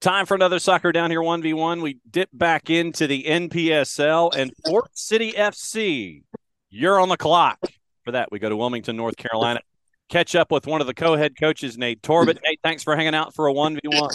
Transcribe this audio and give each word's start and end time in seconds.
Time 0.00 0.24
for 0.24 0.34
another 0.34 0.58
soccer 0.58 0.92
down 0.92 1.10
here 1.10 1.20
1v1. 1.20 1.82
We 1.82 1.98
dip 2.10 2.30
back 2.32 2.70
into 2.70 3.06
the 3.06 3.22
NPSL 3.22 4.34
and 4.34 4.50
Port 4.64 4.96
City 4.96 5.32
FC. 5.32 6.22
You're 6.70 6.98
on 6.98 7.10
the 7.10 7.18
clock. 7.18 7.58
For 8.04 8.12
that, 8.12 8.32
we 8.32 8.38
go 8.38 8.48
to 8.48 8.56
Wilmington, 8.56 8.96
North 8.96 9.18
Carolina. 9.18 9.60
Catch 10.08 10.34
up 10.34 10.50
with 10.50 10.66
one 10.66 10.80
of 10.80 10.86
the 10.86 10.94
co 10.94 11.16
head 11.16 11.38
coaches, 11.38 11.76
Nate 11.76 12.00
Torbett. 12.00 12.38
Nate, 12.42 12.60
thanks 12.64 12.82
for 12.82 12.96
hanging 12.96 13.14
out 13.14 13.34
for 13.34 13.46
a 13.48 13.52
1v1. 13.52 14.10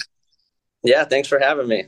Yeah, 0.81 1.05
thanks 1.05 1.27
for 1.27 1.37
having 1.37 1.67
me. 1.67 1.85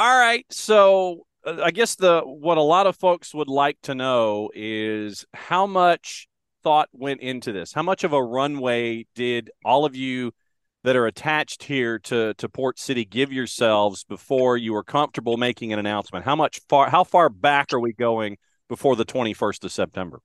All 0.00 0.18
right. 0.18 0.44
So, 0.50 1.24
uh, 1.46 1.60
I 1.62 1.70
guess 1.70 1.94
the 1.94 2.22
what 2.22 2.58
a 2.58 2.62
lot 2.62 2.88
of 2.88 2.96
folks 2.96 3.32
would 3.32 3.48
like 3.48 3.78
to 3.82 3.94
know 3.94 4.50
is 4.52 5.24
how 5.32 5.64
much 5.64 6.26
thought 6.64 6.88
went 6.92 7.20
into 7.20 7.52
this? 7.52 7.72
How 7.72 7.84
much 7.84 8.02
of 8.02 8.12
a 8.12 8.22
runway 8.22 9.06
did 9.14 9.50
all 9.64 9.84
of 9.84 9.94
you 9.94 10.32
that 10.88 10.96
are 10.96 11.06
attached 11.06 11.64
here 11.64 11.98
to 11.98 12.32
to 12.32 12.48
Port 12.48 12.78
City 12.78 13.04
give 13.04 13.30
yourselves 13.30 14.04
before 14.04 14.56
you 14.56 14.74
are 14.74 14.82
comfortable 14.82 15.36
making 15.36 15.70
an 15.70 15.78
announcement? 15.78 16.24
How 16.24 16.34
much 16.34 16.62
far 16.66 16.88
how 16.88 17.04
far 17.04 17.28
back 17.28 17.74
are 17.74 17.78
we 17.78 17.92
going 17.92 18.38
before 18.70 18.96
the 18.96 19.04
21st 19.04 19.64
of 19.64 19.72
September? 19.72 20.22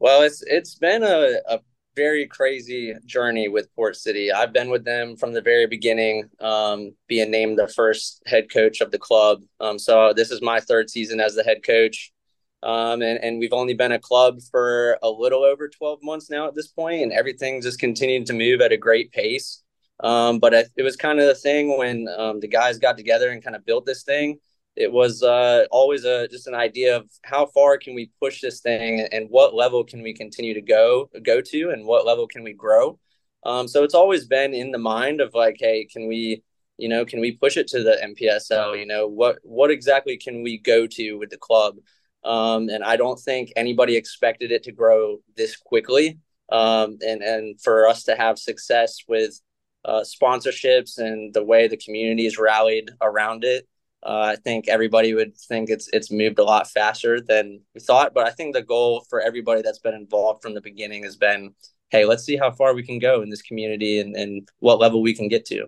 Well, 0.00 0.22
it's 0.22 0.42
it's 0.44 0.74
been 0.74 1.04
a, 1.04 1.36
a 1.48 1.60
very 1.94 2.26
crazy 2.26 2.94
journey 3.06 3.48
with 3.48 3.72
Port 3.76 3.94
City. 3.94 4.32
I've 4.32 4.52
been 4.52 4.70
with 4.70 4.84
them 4.84 5.14
from 5.14 5.32
the 5.32 5.40
very 5.40 5.68
beginning, 5.68 6.28
um, 6.40 6.96
being 7.06 7.30
named 7.30 7.60
the 7.60 7.68
first 7.68 8.20
head 8.26 8.50
coach 8.52 8.80
of 8.80 8.90
the 8.90 8.98
club. 8.98 9.42
Um, 9.60 9.78
so 9.78 10.12
this 10.12 10.32
is 10.32 10.42
my 10.42 10.58
third 10.58 10.90
season 10.90 11.20
as 11.20 11.36
the 11.36 11.44
head 11.44 11.62
coach. 11.62 12.12
Um, 12.62 13.02
and, 13.02 13.22
and 13.22 13.38
we've 13.38 13.52
only 13.52 13.74
been 13.74 13.92
a 13.92 13.98
club 13.98 14.40
for 14.50 14.98
a 15.02 15.08
little 15.08 15.44
over 15.44 15.68
12 15.68 16.00
months 16.02 16.28
now 16.30 16.48
at 16.48 16.54
this 16.54 16.68
point, 16.68 17.02
and 17.02 17.12
everything 17.12 17.62
just 17.62 17.78
continued 17.78 18.26
to 18.26 18.32
move 18.32 18.60
at 18.60 18.72
a 18.72 18.76
great 18.76 19.12
pace. 19.12 19.62
Um, 20.00 20.38
but 20.38 20.54
it, 20.54 20.68
it 20.76 20.82
was 20.82 20.96
kind 20.96 21.20
of 21.20 21.26
the 21.26 21.34
thing 21.34 21.76
when 21.78 22.08
um, 22.16 22.40
the 22.40 22.48
guys 22.48 22.78
got 22.78 22.96
together 22.96 23.30
and 23.30 23.42
kind 23.42 23.56
of 23.56 23.64
built 23.64 23.84
this 23.84 24.02
thing. 24.02 24.38
It 24.76 24.92
was 24.92 25.24
uh, 25.24 25.64
always 25.72 26.04
a, 26.04 26.28
just 26.28 26.46
an 26.46 26.54
idea 26.54 26.96
of 26.96 27.10
how 27.24 27.46
far 27.46 27.78
can 27.78 27.94
we 27.94 28.12
push 28.20 28.40
this 28.40 28.60
thing 28.60 29.08
and 29.10 29.26
what 29.28 29.54
level 29.54 29.82
can 29.82 30.02
we 30.02 30.14
continue 30.14 30.54
to 30.54 30.60
go 30.60 31.10
go 31.24 31.40
to 31.40 31.70
and 31.70 31.84
what 31.84 32.06
level 32.06 32.28
can 32.28 32.44
we 32.44 32.52
grow. 32.52 32.98
Um, 33.44 33.66
so 33.66 33.82
it's 33.82 33.94
always 33.94 34.26
been 34.26 34.54
in 34.54 34.70
the 34.70 34.78
mind 34.78 35.20
of 35.20 35.34
like, 35.34 35.56
hey, 35.58 35.84
can 35.84 36.06
we, 36.06 36.44
you 36.76 36.88
know, 36.88 37.04
can 37.04 37.20
we 37.20 37.32
push 37.32 37.56
it 37.56 37.66
to 37.68 37.82
the 37.82 37.98
npsl 38.04 38.78
You 38.78 38.86
know, 38.86 39.08
what 39.08 39.38
what 39.42 39.72
exactly 39.72 40.16
can 40.16 40.42
we 40.42 40.58
go 40.58 40.86
to 40.86 41.14
with 41.14 41.30
the 41.30 41.38
club? 41.38 41.76
Um, 42.24 42.68
and 42.68 42.82
I 42.84 42.96
don't 42.96 43.18
think 43.18 43.52
anybody 43.56 43.96
expected 43.96 44.52
it 44.52 44.64
to 44.64 44.72
grow 44.72 45.18
this 45.36 45.56
quickly. 45.56 46.18
Um, 46.50 46.98
and, 47.06 47.22
and 47.22 47.60
for 47.60 47.86
us 47.86 48.04
to 48.04 48.16
have 48.16 48.38
success 48.38 48.98
with 49.06 49.40
uh, 49.84 50.02
sponsorships 50.02 50.98
and 50.98 51.32
the 51.32 51.44
way 51.44 51.68
the 51.68 51.76
community 51.76 52.24
has 52.24 52.38
rallied 52.38 52.90
around 53.00 53.44
it, 53.44 53.68
uh, 54.02 54.32
I 54.32 54.36
think 54.36 54.68
everybody 54.68 55.12
would 55.12 55.36
think 55.36 55.70
it's 55.70 55.88
it's 55.92 56.10
moved 56.10 56.38
a 56.38 56.44
lot 56.44 56.70
faster 56.70 57.20
than 57.20 57.60
we 57.74 57.80
thought. 57.80 58.14
But 58.14 58.26
I 58.26 58.30
think 58.30 58.54
the 58.54 58.62
goal 58.62 59.04
for 59.10 59.20
everybody 59.20 59.62
that's 59.62 59.80
been 59.80 59.94
involved 59.94 60.42
from 60.42 60.54
the 60.54 60.60
beginning 60.60 61.02
has 61.02 61.16
been, 61.16 61.54
hey, 61.90 62.04
let's 62.04 62.24
see 62.24 62.36
how 62.36 62.50
far 62.52 62.74
we 62.74 62.84
can 62.84 62.98
go 62.98 63.22
in 63.22 63.30
this 63.30 63.42
community 63.42 64.00
and, 64.00 64.14
and 64.14 64.48
what 64.60 64.78
level 64.78 65.02
we 65.02 65.14
can 65.14 65.28
get 65.28 65.44
to. 65.46 65.66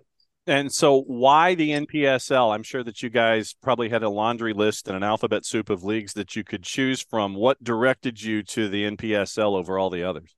And 0.51 0.69
so, 0.69 1.03
why 1.03 1.55
the 1.55 1.69
NPSL? 1.69 2.53
I'm 2.53 2.63
sure 2.63 2.83
that 2.83 3.01
you 3.01 3.09
guys 3.09 3.55
probably 3.63 3.87
had 3.87 4.03
a 4.03 4.09
laundry 4.09 4.51
list 4.51 4.89
and 4.89 4.97
an 4.97 5.01
alphabet 5.01 5.45
soup 5.45 5.69
of 5.69 5.85
leagues 5.85 6.11
that 6.15 6.35
you 6.35 6.43
could 6.43 6.63
choose 6.63 7.01
from. 7.01 7.35
What 7.35 7.63
directed 7.63 8.21
you 8.21 8.43
to 8.43 8.67
the 8.67 8.83
NPSL 8.83 9.57
over 9.57 9.79
all 9.79 9.89
the 9.89 10.03
others? 10.03 10.35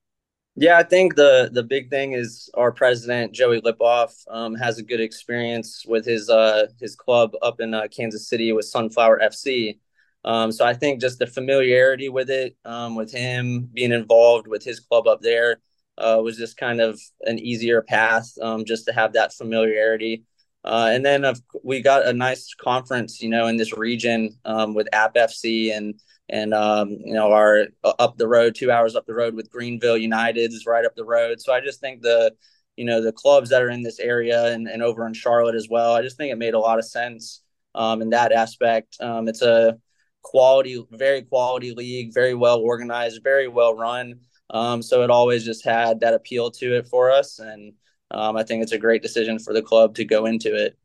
Yeah, 0.56 0.78
I 0.78 0.84
think 0.84 1.16
the 1.16 1.50
the 1.52 1.64
big 1.64 1.90
thing 1.90 2.14
is 2.14 2.48
our 2.54 2.72
president 2.72 3.34
Joey 3.34 3.60
Lipoff 3.62 4.12
um, 4.30 4.54
has 4.54 4.78
a 4.78 4.84
good 4.84 5.02
experience 5.02 5.84
with 5.88 6.06
his 6.06 6.30
uh, 6.30 6.68
his 6.80 6.96
club 6.96 7.32
up 7.42 7.60
in 7.60 7.74
uh, 7.74 7.88
Kansas 7.90 8.30
City 8.30 8.52
with 8.52 8.66
Sunflower 8.66 9.20
FC. 9.20 9.80
Um, 10.24 10.52
so 10.52 10.64
I 10.64 10.76
think 10.76 11.02
just 11.02 11.18
the 11.18 11.26
familiarity 11.26 12.10
with 12.10 12.30
it, 12.30 12.56
um, 12.66 12.94
with 12.94 13.12
him 13.12 13.68
being 13.74 13.92
involved 13.92 14.46
with 14.46 14.64
his 14.64 14.80
club 14.80 15.08
up 15.08 15.22
there, 15.22 15.58
uh, 15.98 16.20
was 16.22 16.38
just 16.38 16.58
kind 16.58 16.82
of 16.82 17.00
an 17.22 17.40
easier 17.40 17.82
path 17.82 18.32
um, 18.42 18.66
just 18.66 18.86
to 18.86 18.94
have 18.94 19.14
that 19.14 19.34
familiarity. 19.34 20.24
Uh, 20.64 20.90
and 20.92 21.06
then 21.06 21.26
uh, 21.26 21.36
we 21.64 21.82
got 21.82 22.08
a 22.08 22.14
nice 22.14 22.54
conference, 22.60 23.22
you 23.22 23.30
know, 23.30 23.48
in 23.48 23.58
this 23.58 23.76
region 23.78 24.38
um, 24.46 24.74
with 24.74 24.88
App 24.94 25.16
FC 25.16 25.76
and 25.76 25.96
and 26.30 26.54
um, 26.54 26.90
you 26.90 27.14
know 27.14 27.32
our 27.32 27.68
uh, 27.84 27.94
up 28.00 28.18
the 28.18 28.28
road, 28.28 28.56
two 28.56 28.72
hours 28.72 28.96
up 28.96 29.06
the 29.06 29.14
road 29.14 29.36
with 29.36 29.52
Greenville 29.52 29.98
United 29.98 30.54
is 30.54 30.66
right 30.66 30.86
up 30.86 30.96
the 30.96 31.04
road. 31.06 31.42
So 31.42 31.54
I 31.54 31.60
just 31.60 31.82
think 31.82 32.02
the 32.02 32.34
you 32.78 32.86
know 32.86 33.02
the 33.02 33.12
clubs 33.12 33.50
that 33.50 33.62
are 33.62 33.70
in 33.70 33.84
this 33.84 34.00
area 34.00 34.46
and, 34.54 34.68
and 34.68 34.82
over 34.82 35.06
in 35.06 35.14
Charlotte 35.14 35.56
as 35.56 35.68
well. 35.70 35.94
I 35.94 36.02
just 36.02 36.18
think 36.18 36.32
it 36.32 36.38
made 36.38 36.54
a 36.54 36.60
lot 36.60 36.80
of 36.80 36.86
sense 36.86 37.42
um, 37.76 38.02
in 38.02 38.10
that 38.12 38.32
aspect. 38.32 38.98
Um, 39.02 39.28
it's 39.28 39.42
a 39.42 39.78
quality, 40.22 40.84
very 40.92 41.24
quality 41.24 41.74
league, 41.74 42.14
very 42.14 42.34
well 42.34 42.60
organized, 42.60 43.22
very 43.24 43.48
well 43.48 43.76
run. 43.76 44.22
Um, 44.54 44.82
so 44.82 45.04
it 45.04 45.10
always 45.10 45.44
just 45.44 45.66
had 45.66 46.00
that 46.00 46.14
appeal 46.14 46.52
to 46.52 46.78
it 46.78 46.88
for 46.88 47.12
us. 47.12 47.40
And 47.40 47.74
um, 48.12 48.38
I 48.38 48.44
think 48.44 48.64
it's 48.64 48.72
a 48.72 48.78
great 48.78 49.02
decision 49.02 49.40
for 49.40 49.54
the 49.54 49.62
club 49.62 49.96
to 49.96 50.06
go 50.06 50.26
into 50.26 50.56
it. 50.56 50.78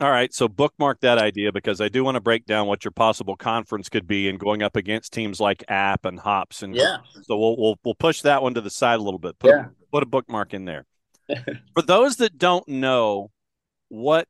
All 0.00 0.10
right, 0.10 0.34
so 0.34 0.48
bookmark 0.48 0.98
that 1.02 1.18
idea 1.18 1.52
because 1.52 1.80
I 1.80 1.88
do 1.88 2.02
want 2.02 2.16
to 2.16 2.20
break 2.20 2.44
down 2.44 2.66
what 2.66 2.84
your 2.84 2.90
possible 2.90 3.36
conference 3.36 3.88
could 3.88 4.08
be 4.08 4.28
and 4.28 4.36
going 4.36 4.60
up 4.60 4.74
against 4.74 5.12
teams 5.12 5.38
like 5.38 5.62
App 5.68 6.04
and 6.04 6.18
Hops 6.18 6.64
and 6.64 6.74
yeah. 6.74 6.96
So 7.22 7.38
we'll 7.38 7.56
we'll 7.56 7.78
we'll 7.84 7.94
push 7.94 8.22
that 8.22 8.42
one 8.42 8.54
to 8.54 8.60
the 8.60 8.70
side 8.70 8.98
a 8.98 9.02
little 9.02 9.20
bit. 9.20 9.38
Put 9.38 9.50
yeah. 9.50 9.66
a, 9.66 9.90
put 9.92 10.02
a 10.02 10.06
bookmark 10.06 10.54
in 10.54 10.64
there. 10.64 10.86
For 11.74 11.82
those 11.82 12.16
that 12.16 12.36
don't 12.36 12.66
know 12.66 13.30
what 13.90 14.26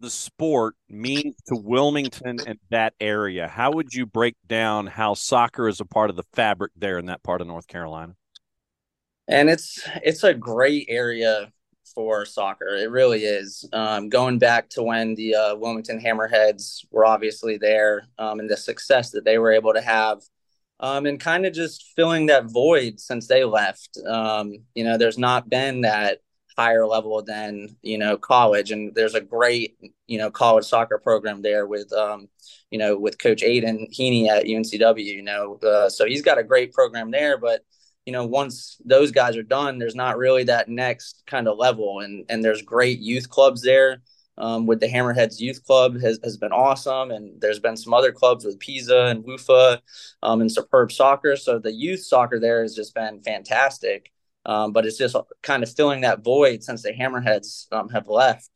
the 0.00 0.10
sport 0.10 0.74
means 0.88 1.36
to 1.46 1.56
Wilmington 1.56 2.38
and 2.46 2.58
that 2.70 2.94
area, 3.00 3.46
how 3.46 3.72
would 3.72 3.92
you 3.92 4.06
break 4.06 4.36
down 4.46 4.86
how 4.86 5.14
soccer 5.14 5.68
is 5.68 5.80
a 5.80 5.84
part 5.84 6.10
of 6.10 6.16
the 6.16 6.24
fabric 6.32 6.72
there 6.76 6.98
in 6.98 7.06
that 7.06 7.22
part 7.22 7.40
of 7.40 7.46
North 7.46 7.66
Carolina? 7.66 8.14
And 9.28 9.48
it's 9.48 9.80
it's 10.02 10.24
a 10.24 10.34
great 10.34 10.86
area 10.88 11.52
for 11.94 12.24
soccer. 12.24 12.76
It 12.76 12.90
really 12.90 13.24
is. 13.24 13.68
Um, 13.72 14.08
going 14.08 14.38
back 14.38 14.68
to 14.70 14.82
when 14.82 15.14
the 15.14 15.34
uh, 15.34 15.56
Wilmington 15.56 16.00
Hammerheads 16.00 16.84
were 16.90 17.04
obviously 17.04 17.58
there 17.58 18.06
um, 18.18 18.40
and 18.40 18.48
the 18.48 18.56
success 18.56 19.10
that 19.10 19.24
they 19.24 19.38
were 19.38 19.52
able 19.52 19.74
to 19.74 19.82
have. 19.82 20.22
Um, 20.82 21.04
and 21.04 21.20
kind 21.20 21.44
of 21.44 21.52
just 21.52 21.92
filling 21.94 22.26
that 22.26 22.46
void 22.46 23.00
since 23.00 23.26
they 23.26 23.44
left. 23.44 23.98
Um, 24.06 24.54
you 24.74 24.82
know, 24.82 24.96
there's 24.96 25.18
not 25.18 25.50
been 25.50 25.82
that 25.82 26.20
higher 26.56 26.86
level 26.86 27.22
than 27.22 27.76
you 27.82 27.98
know 27.98 28.16
college. 28.16 28.70
And 28.70 28.94
there's 28.94 29.14
a 29.14 29.20
great 29.20 29.76
you 30.06 30.18
know 30.18 30.30
college 30.30 30.64
soccer 30.64 30.98
program 30.98 31.42
there 31.42 31.66
with 31.66 31.92
um 31.92 32.28
you 32.70 32.78
know 32.78 32.96
with 32.96 33.18
coach 33.18 33.42
Aidan 33.42 33.88
Heaney 33.92 34.28
at 34.28 34.44
UNCW 34.44 35.04
you 35.04 35.22
know 35.22 35.56
uh, 35.56 35.88
so 35.88 36.06
he's 36.06 36.22
got 36.22 36.38
a 36.38 36.44
great 36.44 36.72
program 36.72 37.10
there. 37.10 37.38
But 37.38 37.64
you 38.06 38.12
know 38.12 38.26
once 38.26 38.80
those 38.84 39.10
guys 39.10 39.36
are 39.36 39.42
done 39.42 39.78
there's 39.78 39.94
not 39.94 40.18
really 40.18 40.44
that 40.44 40.68
next 40.68 41.22
kind 41.26 41.48
of 41.48 41.58
level. 41.58 42.00
And 42.00 42.24
and 42.28 42.44
there's 42.44 42.62
great 42.62 43.00
youth 43.00 43.28
clubs 43.28 43.62
there. 43.62 44.02
Um, 44.38 44.64
with 44.64 44.80
the 44.80 44.88
Hammerheads 44.88 45.38
Youth 45.38 45.62
Club 45.66 46.00
has, 46.00 46.18
has 46.24 46.38
been 46.38 46.52
awesome, 46.52 47.10
and 47.10 47.38
there's 47.42 47.58
been 47.58 47.76
some 47.76 47.92
other 47.92 48.10
clubs 48.10 48.42
with 48.42 48.58
Pisa 48.58 49.06
and 49.06 49.22
WUFA 49.22 49.80
um, 50.22 50.40
and 50.40 50.50
Superb 50.50 50.92
Soccer. 50.92 51.36
So 51.36 51.58
the 51.58 51.72
youth 51.72 52.00
soccer 52.00 52.40
there 52.40 52.62
has 52.62 52.74
just 52.74 52.94
been 52.94 53.20
fantastic. 53.20 54.10
Um, 54.46 54.72
but 54.72 54.86
it's 54.86 54.98
just 54.98 55.16
kind 55.42 55.62
of 55.62 55.72
filling 55.72 56.00
that 56.02 56.24
void 56.24 56.62
since 56.62 56.82
the 56.82 56.92
Hammerheads 56.92 57.70
um, 57.72 57.88
have 57.90 58.08
left. 58.08 58.48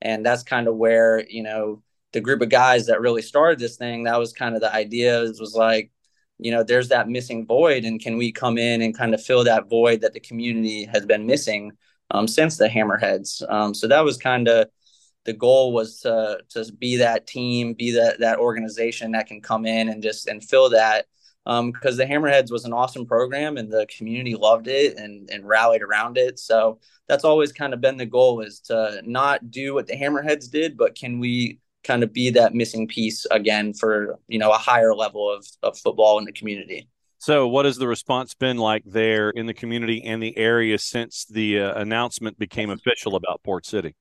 And 0.00 0.24
that's 0.24 0.42
kind 0.42 0.68
of 0.68 0.76
where, 0.76 1.24
you 1.28 1.42
know, 1.42 1.82
the 2.12 2.20
group 2.20 2.40
of 2.40 2.48
guys 2.48 2.86
that 2.86 3.00
really 3.00 3.22
started 3.22 3.58
this 3.58 3.76
thing, 3.76 4.04
that 4.04 4.18
was 4.18 4.32
kind 4.32 4.54
of 4.54 4.60
the 4.60 4.74
idea 4.74 5.22
it 5.22 5.36
was 5.38 5.54
like, 5.54 5.90
you 6.38 6.50
know, 6.50 6.62
there's 6.62 6.88
that 6.88 7.08
missing 7.08 7.46
void. 7.46 7.84
And 7.84 8.00
can 8.00 8.16
we 8.16 8.32
come 8.32 8.58
in 8.58 8.82
and 8.82 8.96
kind 8.96 9.14
of 9.14 9.22
fill 9.22 9.44
that 9.44 9.68
void 9.68 10.00
that 10.00 10.12
the 10.12 10.20
community 10.20 10.84
has 10.84 11.04
been 11.04 11.26
missing 11.26 11.72
um, 12.10 12.26
since 12.28 12.56
the 12.56 12.68
Hammerheads? 12.68 13.42
Um, 13.50 13.74
so 13.74 13.88
that 13.88 14.04
was 14.04 14.16
kind 14.16 14.48
of 14.48 14.68
the 15.24 15.32
goal 15.32 15.72
was 15.72 16.00
to, 16.00 16.38
to 16.50 16.72
be 16.72 16.96
that 16.96 17.26
team, 17.26 17.74
be 17.74 17.92
that, 17.92 18.20
that 18.20 18.38
organization 18.38 19.12
that 19.12 19.26
can 19.26 19.40
come 19.40 19.66
in 19.66 19.88
and 19.88 20.02
just 20.02 20.26
and 20.26 20.42
fill 20.42 20.70
that 20.70 21.06
because 21.48 21.92
um, 21.92 21.96
the 21.96 22.04
Hammerheads 22.04 22.52
was 22.52 22.66
an 22.66 22.74
awesome 22.74 23.06
program 23.06 23.56
and 23.56 23.72
the 23.72 23.86
community 23.86 24.34
loved 24.34 24.68
it 24.68 24.98
and, 24.98 25.30
and 25.30 25.48
rallied 25.48 25.80
around 25.80 26.18
it. 26.18 26.38
So 26.38 26.78
that's 27.08 27.24
always 27.24 27.52
kind 27.52 27.72
of 27.72 27.80
been 27.80 27.96
the 27.96 28.04
goal 28.04 28.42
is 28.42 28.60
to 28.66 29.00
not 29.06 29.50
do 29.50 29.72
what 29.72 29.86
the 29.86 29.96
Hammerheads 29.96 30.50
did, 30.50 30.76
but 30.76 30.94
can 30.94 31.18
we 31.18 31.58
kind 31.84 32.02
of 32.02 32.12
be 32.12 32.28
that 32.30 32.54
missing 32.54 32.86
piece 32.86 33.24
again 33.30 33.72
for, 33.72 34.18
you 34.28 34.38
know, 34.38 34.52
a 34.52 34.58
higher 34.58 34.94
level 34.94 35.32
of, 35.32 35.46
of 35.62 35.78
football 35.78 36.18
in 36.18 36.26
the 36.26 36.32
community. 36.32 36.86
So, 37.16 37.48
what 37.48 37.64
has 37.64 37.78
the 37.78 37.88
response 37.88 38.34
been 38.34 38.58
like 38.58 38.84
there 38.84 39.30
in 39.30 39.46
the 39.46 39.54
community 39.54 40.04
and 40.04 40.22
the 40.22 40.36
area 40.36 40.78
since 40.78 41.24
the 41.24 41.60
uh, 41.60 41.80
announcement 41.80 42.38
became 42.38 42.70
official 42.70 43.16
about 43.16 43.42
Port 43.42 43.64
City? 43.66 43.96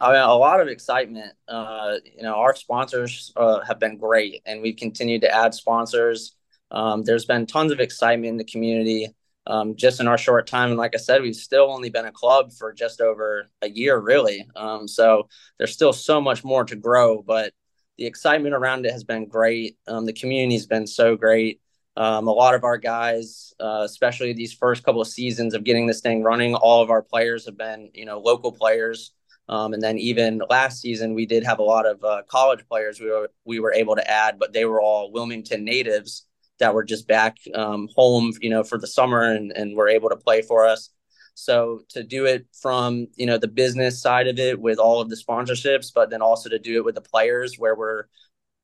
I 0.00 0.12
mean, 0.12 0.20
a 0.20 0.34
lot 0.34 0.60
of 0.60 0.68
excitement. 0.68 1.32
Uh, 1.48 1.94
you 2.04 2.22
know, 2.22 2.34
our 2.34 2.54
sponsors 2.54 3.32
uh, 3.36 3.60
have 3.60 3.80
been 3.80 3.96
great, 3.96 4.42
and 4.44 4.60
we've 4.60 4.76
continued 4.76 5.22
to 5.22 5.34
add 5.34 5.54
sponsors. 5.54 6.36
Um, 6.70 7.02
there's 7.04 7.24
been 7.26 7.46
tons 7.46 7.72
of 7.72 7.80
excitement 7.80 8.30
in 8.30 8.36
the 8.36 8.44
community. 8.44 9.14
um, 9.46 9.76
just 9.76 10.00
in 10.00 10.08
our 10.08 10.18
short 10.18 10.46
time. 10.46 10.70
And 10.70 10.78
like 10.78 10.94
I 10.94 10.98
said, 10.98 11.22
we've 11.22 11.36
still 11.36 11.70
only 11.70 11.90
been 11.90 12.06
a 12.06 12.12
club 12.12 12.52
for 12.52 12.72
just 12.72 13.00
over 13.00 13.50
a 13.62 13.68
year, 13.68 13.98
really. 13.98 14.46
Um, 14.56 14.88
so 14.88 15.28
there's 15.58 15.72
still 15.72 15.92
so 15.92 16.20
much 16.20 16.44
more 16.44 16.64
to 16.64 16.76
grow, 16.76 17.22
but 17.22 17.52
the 17.98 18.06
excitement 18.06 18.54
around 18.54 18.86
it 18.86 18.92
has 18.92 19.04
been 19.04 19.28
great. 19.28 19.76
Um, 19.86 20.06
the 20.06 20.12
community's 20.12 20.66
been 20.66 20.86
so 20.86 21.16
great. 21.16 21.60
Um, 21.96 22.26
a 22.26 22.32
lot 22.32 22.54
of 22.54 22.64
our 22.64 22.78
guys, 22.78 23.52
uh, 23.60 23.82
especially 23.84 24.32
these 24.32 24.52
first 24.52 24.82
couple 24.82 25.00
of 25.00 25.06
seasons 25.08 25.54
of 25.54 25.62
getting 25.62 25.86
this 25.86 26.00
thing 26.00 26.22
running, 26.22 26.54
all 26.56 26.82
of 26.82 26.90
our 26.90 27.02
players 27.02 27.44
have 27.46 27.56
been, 27.56 27.90
you 27.94 28.04
know, 28.04 28.18
local 28.18 28.50
players. 28.50 29.12
Um, 29.48 29.74
and 29.74 29.82
then 29.82 29.98
even 29.98 30.40
last 30.48 30.80
season, 30.80 31.14
we 31.14 31.26
did 31.26 31.44
have 31.44 31.58
a 31.58 31.62
lot 31.62 31.86
of 31.86 32.02
uh, 32.02 32.22
college 32.28 32.66
players 32.66 32.98
we 32.98 33.10
were 33.10 33.30
we 33.44 33.60
were 33.60 33.74
able 33.74 33.94
to 33.94 34.10
add, 34.10 34.38
but 34.38 34.54
they 34.54 34.64
were 34.64 34.80
all 34.80 35.12
Wilmington 35.12 35.64
natives 35.64 36.26
that 36.58 36.74
were 36.74 36.84
just 36.84 37.08
back 37.08 37.36
um, 37.54 37.88
home, 37.94 38.32
you 38.40 38.50
know, 38.50 38.62
for 38.64 38.78
the 38.78 38.86
summer 38.86 39.22
and 39.22 39.52
and 39.52 39.76
were 39.76 39.88
able 39.88 40.08
to 40.10 40.16
play 40.16 40.42
for 40.42 40.66
us. 40.66 40.90
So 41.34 41.80
to 41.90 42.04
do 42.04 42.26
it 42.26 42.46
from 42.60 43.08
you 43.16 43.26
know 43.26 43.38
the 43.38 43.48
business 43.48 44.00
side 44.00 44.28
of 44.28 44.38
it 44.38 44.60
with 44.60 44.78
all 44.78 45.00
of 45.00 45.10
the 45.10 45.16
sponsorships, 45.16 45.92
but 45.94 46.10
then 46.10 46.22
also 46.22 46.48
to 46.48 46.58
do 46.58 46.76
it 46.76 46.84
with 46.84 46.94
the 46.94 47.00
players, 47.00 47.58
where 47.58 47.74
we're 47.74 48.04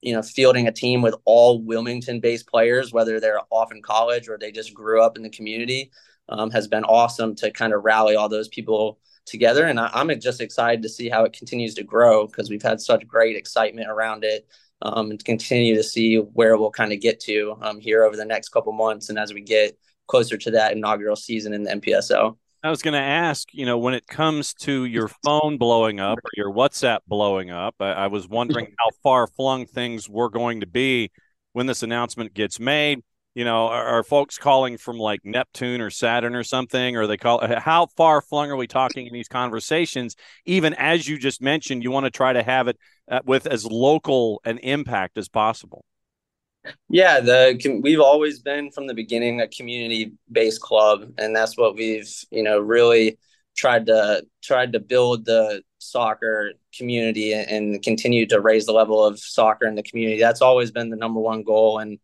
you 0.03 0.15
know 0.15 0.23
fielding 0.23 0.69
a 0.69 0.73
team 0.73 1.03
with 1.03 1.15
all 1.25 1.63
Wilmington-based 1.63 2.47
players, 2.47 2.93
whether 2.93 3.21
they're 3.21 3.41
off 3.51 3.73
in 3.73 3.83
college 3.83 4.29
or 4.29 4.39
they 4.39 4.53
just 4.53 4.73
grew 4.75 5.03
up 5.03 5.17
in 5.17 5.23
the 5.23 5.31
community, 5.31 5.91
um, 6.29 6.51
has 6.51 6.69
been 6.69 6.85
awesome 6.85 7.35
to 7.37 7.51
kind 7.51 7.73
of 7.73 7.85
rally 7.85 8.17
all 8.17 8.29
those 8.29 8.49
people 8.49 8.99
together. 9.27 9.67
And 9.67 9.79
I, 9.79 9.91
am 9.95 10.19
just 10.21 10.41
excited 10.41 10.83
to 10.83 10.89
see 10.89 11.09
how 11.09 11.25
it 11.25 11.33
continues 11.33 11.75
to 11.75 11.85
grow 11.85 12.27
because 12.27 12.51
we've 12.51 12.63
had 12.63 12.81
such 12.81 13.07
great 13.07 13.37
excitement 13.37 13.89
around 13.89 14.25
it. 14.25 14.47
Um, 14.83 15.11
and 15.11 15.23
continue 15.25 15.75
to 15.75 15.83
see 15.83 16.17
where 16.17 16.57
we'll 16.57 16.71
kind 16.71 16.93
of 16.93 17.01
get 17.01 17.21
to 17.21 17.57
um, 17.61 17.81
here 17.81 18.03
over 18.05 18.17
the 18.17 18.25
next 18.25 18.49
couple 18.49 18.73
months 18.73 19.11
and 19.11 19.19
as 19.19 19.35
we 19.35 19.43
get 19.43 19.79
closer 20.07 20.39
to 20.39 20.51
that 20.53 20.73
inaugural 20.73 21.17
season 21.17 21.53
in 21.53 21.65
the 21.65 21.71
NPSL. 21.71 22.37
I 22.63 22.71
was 22.71 22.83
going 22.83 22.95
to 22.95 23.01
ask, 23.01 23.49
you 23.53 23.65
know, 23.65 23.79
when 23.79 23.95
it 23.95 24.07
comes 24.07 24.53
to 24.55 24.85
your 24.85 25.09
phone 25.25 25.57
blowing 25.57 26.01
up 26.01 26.19
or 26.19 26.31
your 26.37 26.53
WhatsApp 26.53 27.01
blowing 27.07 27.51
up, 27.51 27.75
I, 27.81 27.93
I 27.93 28.07
was 28.09 28.29
wondering 28.29 28.75
how 28.79 28.91
far 29.03 29.27
flung 29.27 29.67
things 29.67 30.09
were 30.09 30.29
going 30.29 30.61
to 30.61 30.67
be 30.67 31.11
when 31.53 31.67
this 31.67 31.83
announcement 31.83 32.35
gets 32.35 32.61
made 32.61 33.03
you 33.35 33.45
know, 33.45 33.69
are, 33.69 33.87
are, 33.87 34.03
folks 34.03 34.39
calling 34.39 34.77
from 34.77 34.99
like 34.99 35.21
Neptune 35.25 35.81
or 35.81 35.91
Saturn 35.91 36.35
or 36.35 36.43
something? 36.43 36.97
Or 36.97 37.07
they 37.07 37.17
call 37.17 37.47
how 37.59 37.87
far 37.97 38.21
flung 38.21 38.51
are 38.51 38.57
we 38.57 38.67
talking 38.67 39.07
in 39.07 39.13
these 39.13 39.29
conversations? 39.29 40.17
Even 40.47 40.75
as 40.75 41.07
you 41.07 41.19
just 41.19 41.41
mentioned, 41.41 41.85
you 41.85 41.91
want 41.91 42.05
to 42.05 42.11
try 42.11 42.33
to 42.33 42.43
have 42.43 42.69
it 42.69 42.77
uh, 43.11 43.21
with 43.25 43.47
as 43.47 43.65
local 43.65 44.41
an 44.45 44.59
impact 44.59 45.17
as 45.17 45.29
possible. 45.29 45.85
Yeah, 46.89 47.21
the 47.21 47.81
we've 47.83 48.01
always 48.01 48.41
been 48.41 48.71
from 48.71 48.87
the 48.87 48.95
beginning 48.95 49.41
a 49.41 49.49
community-based 49.49 50.61
club, 50.61 51.13
and 51.17 51.35
that's 51.35 51.57
what 51.57 51.75
we've 51.75 52.13
you 52.31 52.43
know 52.43 52.59
really 52.59 53.19
tried 53.57 53.87
to 53.87 54.25
tried 54.43 54.73
to 54.73 54.81
build 54.81 55.25
the 55.25 55.63
soccer 55.79 56.53
community 56.77 57.33
and, 57.33 57.49
and 57.49 57.83
continue 57.83 58.27
to 58.27 58.41
raise 58.41 58.67
the 58.67 58.73
level 58.73 59.03
of 59.03 59.19
soccer 59.19 59.67
in 59.67 59.75
the 59.75 59.83
community. 59.83 60.21
That's 60.21 60.43
always 60.43 60.71
been 60.71 60.91
the 60.91 60.97
number 60.97 61.21
one 61.21 61.45
goal, 61.45 61.79
and 61.79 61.99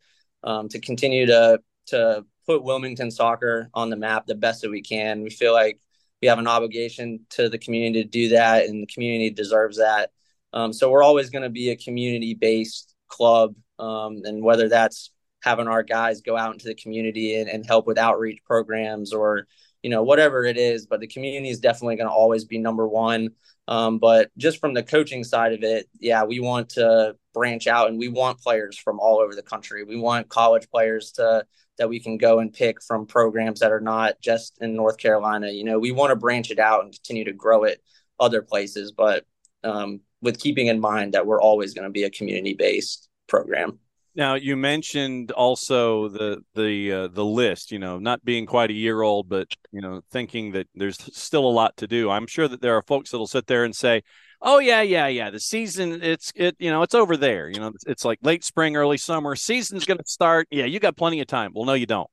um, 0.47 0.69
to 0.71 0.81
continue 0.81 1.27
to 1.27 1.61
to 1.89 2.25
put 2.47 2.63
Wilmington 2.63 3.11
soccer 3.11 3.69
on 3.75 3.91
the 3.91 3.97
map 3.97 4.27
the 4.27 4.35
best 4.35 4.63
that 4.63 4.71
we 4.71 4.81
can. 4.81 5.23
We 5.23 5.31
feel 5.31 5.53
like 5.53 5.81
we 6.23 6.29
have 6.29 6.39
an 6.39 6.47
obligation 6.47 7.21
to 7.31 7.49
the 7.49 7.59
community 7.59 8.03
to 8.03 8.09
do 8.09 8.29
that, 8.31 8.67
and 8.67 8.83
the 8.83 8.87
community 8.87 9.31
deserves 9.31 9.77
that. 9.77 10.11
Um, 10.53 10.73
so 10.73 10.91
we're 10.91 11.03
always 11.03 11.29
going 11.29 11.43
to 11.43 11.51
be 11.51 11.71
a 11.71 11.77
community 11.77 12.33
based 12.33 12.95
club, 13.09 13.55
um, 13.79 14.23
and 14.25 14.43
whether 14.43 14.69
that's 14.69 15.11
having 15.43 15.69
our 15.69 15.83
guys 15.83 16.23
go 16.23 16.37
out 16.37 16.53
into 16.53 16.67
the 16.67 16.75
community 16.75 17.37
and, 17.37 17.49
and 17.49 17.67
help 17.67 17.87
with 17.87 17.99
outreach 17.99 18.41
programs 18.45 19.13
or 19.13 19.47
you 19.83 19.91
know 19.91 20.03
whatever 20.03 20.45
it 20.45 20.57
is 20.57 20.87
but 20.87 20.99
the 20.99 21.07
community 21.07 21.49
is 21.49 21.61
definitely 21.61 21.95
going 21.95 22.09
to 22.09 22.13
always 22.13 22.45
be 22.45 22.59
number 22.59 22.89
one 22.89 23.29
um, 23.69 23.99
but 23.99 24.31
just 24.37 24.59
from 24.59 24.75
the 24.75 24.83
coaching 24.83 25.23
side 25.23 25.53
of 25.53 25.63
it 25.63 25.89
yeah 26.01 26.25
we 26.25 26.41
want 26.41 26.71
to 26.71 27.15
branch 27.37 27.67
out 27.67 27.91
and 27.91 27.99
we 27.99 28.09
want 28.09 28.41
players 28.41 28.79
from 28.79 28.99
all 28.99 29.21
over 29.21 29.35
the 29.35 29.43
country. 29.43 29.85
We 29.85 29.99
want 29.99 30.31
college 30.31 30.71
players 30.71 31.13
to 31.13 31.45
that 31.77 31.91
we 31.91 32.01
can 32.01 32.17
go 32.17 32.39
and 32.39 32.51
pick 32.51 32.83
from 32.83 33.07
programs 33.07 33.61
that 33.61 33.71
are 33.73 33.81
not 33.81 34.15
just 34.23 34.57
in 34.63 34.75
North 34.75 34.97
Carolina. 34.97 35.51
You 35.51 35.65
know, 35.65 35.79
we 35.79 35.93
want 35.93 36.13
to 36.13 36.17
branch 36.17 36.51
it 36.51 36.59
out 36.59 36.83
and 36.83 36.95
continue 36.95 37.25
to 37.25 37.35
grow 37.35 37.65
it 37.65 37.83
other 38.19 38.41
places, 38.41 38.91
but 38.93 39.27
um, 39.63 40.01
with 40.23 40.41
keeping 40.41 40.69
in 40.69 40.81
mind 40.81 41.13
that 41.13 41.27
we're 41.27 41.43
always 41.43 41.75
going 41.75 41.85
to 41.85 41.91
be 41.91 42.05
a 42.05 42.11
community 42.11 42.55
based 42.55 43.11
program. 43.27 43.81
Now 44.15 44.33
you 44.33 44.57
mentioned 44.57 45.31
also 45.33 46.09
the 46.09 46.43
the 46.55 46.93
uh, 46.93 47.09
the 47.09 47.25
list. 47.25 47.71
You 47.71 47.79
know, 47.79 47.99
not 47.99 48.25
being 48.25 48.47
quite 48.47 48.71
a 48.71 48.81
year 48.87 49.03
old, 49.03 49.29
but 49.29 49.49
you 49.73 49.83
know, 49.83 50.01
thinking 50.11 50.53
that 50.53 50.69
there's 50.75 50.97
still 51.15 51.45
a 51.47 51.53
lot 51.53 51.77
to 51.77 51.87
do. 51.87 52.09
I'm 52.09 52.27
sure 52.27 52.49
that 52.49 52.63
there 52.63 52.77
are 52.79 52.83
folks 52.83 53.11
that'll 53.11 53.27
sit 53.27 53.47
there 53.47 53.65
and 53.65 53.77
say, 53.77 54.01
oh 54.43 54.59
yeah 54.59 54.83
yeah 54.83 55.07
yeah 55.07 55.31
the 55.31 55.41
season 55.41 56.01
it's 56.03 56.33
it 56.35 56.57
you 56.59 56.71
know 56.71 56.83
it's 56.83 56.95
over 56.95 57.17
there 57.17 57.49
you 57.49 57.59
know 57.61 57.73
it's 57.87 58.05
like 58.05 58.19
late 58.23 58.45
spring 58.45 58.77
early 58.77 58.97
summer 58.97 59.35
season's 59.37 59.85
going 59.85 59.99
to 59.99 60.07
start 60.07 60.47
yeah 60.51 60.65
you 60.65 60.79
got 60.79 60.97
plenty 60.97 61.21
of 61.21 61.27
time. 61.27 61.53
Well 61.55 61.65
no 61.65 61.75
you 61.75 61.87
don't. 61.87 62.11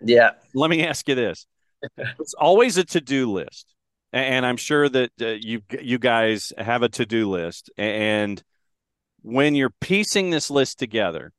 Yeah. 0.00 0.30
Let 0.54 0.70
me 0.70 0.84
ask 0.84 1.08
you 1.08 1.14
this. 1.14 1.46
It's 2.18 2.34
always 2.34 2.78
a 2.78 2.84
to-do 2.84 3.30
list 3.30 3.74
and 4.14 4.46
i'm 4.46 4.56
sure 4.56 4.88
that 4.88 5.10
uh, 5.20 5.26
you 5.26 5.60
you 5.82 5.98
guys 5.98 6.52
have 6.56 6.82
a 6.82 6.88
to-do 6.88 7.28
list 7.28 7.70
and 7.76 8.42
when 9.22 9.54
you're 9.54 9.74
piecing 9.80 10.30
this 10.30 10.50
list 10.50 10.78
together 10.78 11.32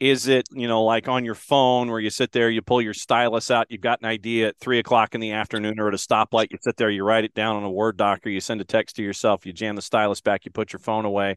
is 0.00 0.28
it, 0.28 0.46
you 0.52 0.68
know, 0.68 0.84
like 0.84 1.08
on 1.08 1.24
your 1.24 1.34
phone 1.34 1.90
where 1.90 1.98
you 1.98 2.10
sit 2.10 2.30
there, 2.30 2.48
you 2.48 2.62
pull 2.62 2.80
your 2.80 2.94
stylus 2.94 3.50
out, 3.50 3.66
you've 3.68 3.80
got 3.80 4.00
an 4.00 4.06
idea 4.06 4.48
at 4.48 4.58
three 4.58 4.78
o'clock 4.78 5.14
in 5.14 5.20
the 5.20 5.32
afternoon 5.32 5.80
or 5.80 5.88
at 5.88 5.94
a 5.94 5.96
stoplight, 5.96 6.48
you 6.50 6.58
sit 6.62 6.76
there, 6.76 6.88
you 6.88 7.02
write 7.02 7.24
it 7.24 7.34
down 7.34 7.56
on 7.56 7.64
a 7.64 7.70
Word 7.70 7.96
doc 7.96 8.24
or 8.24 8.30
you 8.30 8.40
send 8.40 8.60
a 8.60 8.64
text 8.64 8.96
to 8.96 9.02
yourself, 9.02 9.44
you 9.44 9.52
jam 9.52 9.74
the 9.74 9.82
stylus 9.82 10.20
back, 10.20 10.44
you 10.44 10.52
put 10.52 10.72
your 10.72 10.80
phone 10.80 11.04
away. 11.04 11.36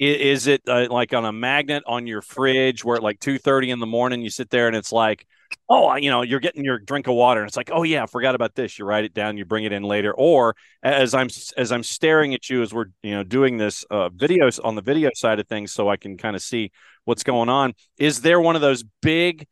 Is 0.00 0.48
it 0.48 0.62
uh, 0.66 0.88
like 0.90 1.14
on 1.14 1.24
a 1.24 1.32
magnet 1.32 1.84
on 1.86 2.08
your 2.08 2.22
fridge 2.22 2.84
where 2.84 2.96
at 2.96 3.04
like 3.04 3.20
2.30 3.20 3.68
in 3.68 3.78
the 3.78 3.86
morning 3.86 4.20
you 4.20 4.30
sit 4.30 4.50
there 4.50 4.66
and 4.66 4.74
it's 4.74 4.90
like, 4.90 5.24
oh, 5.68 5.94
you 5.96 6.10
know, 6.10 6.22
you're 6.22 6.40
getting 6.40 6.64
your 6.64 6.78
drink 6.78 7.06
of 7.06 7.14
water 7.14 7.40
and 7.40 7.48
it's 7.48 7.56
like, 7.56 7.70
oh 7.72 7.82
yeah, 7.82 8.02
I 8.02 8.06
forgot 8.06 8.34
about 8.34 8.54
this. 8.54 8.78
You 8.78 8.84
write 8.84 9.04
it 9.04 9.14
down, 9.14 9.36
you 9.36 9.44
bring 9.44 9.64
it 9.64 9.72
in 9.72 9.82
later. 9.82 10.12
Or 10.12 10.54
as 10.82 11.14
I'm 11.14 11.28
as 11.56 11.72
I'm 11.72 11.82
staring 11.82 12.34
at 12.34 12.50
you 12.50 12.62
as 12.62 12.72
we're 12.72 12.86
you 13.02 13.12
know 13.12 13.24
doing 13.24 13.56
this 13.56 13.84
uh, 13.90 14.08
videos 14.10 14.60
on 14.62 14.74
the 14.74 14.82
video 14.82 15.10
side 15.14 15.40
of 15.40 15.48
things, 15.48 15.72
so 15.72 15.88
I 15.88 15.96
can 15.96 16.16
kind 16.16 16.36
of 16.36 16.42
see 16.42 16.70
what's 17.04 17.22
going 17.22 17.48
on. 17.48 17.74
Is 17.98 18.20
there 18.20 18.40
one 18.40 18.56
of 18.56 18.62
those 18.62 18.84
big 19.00 19.46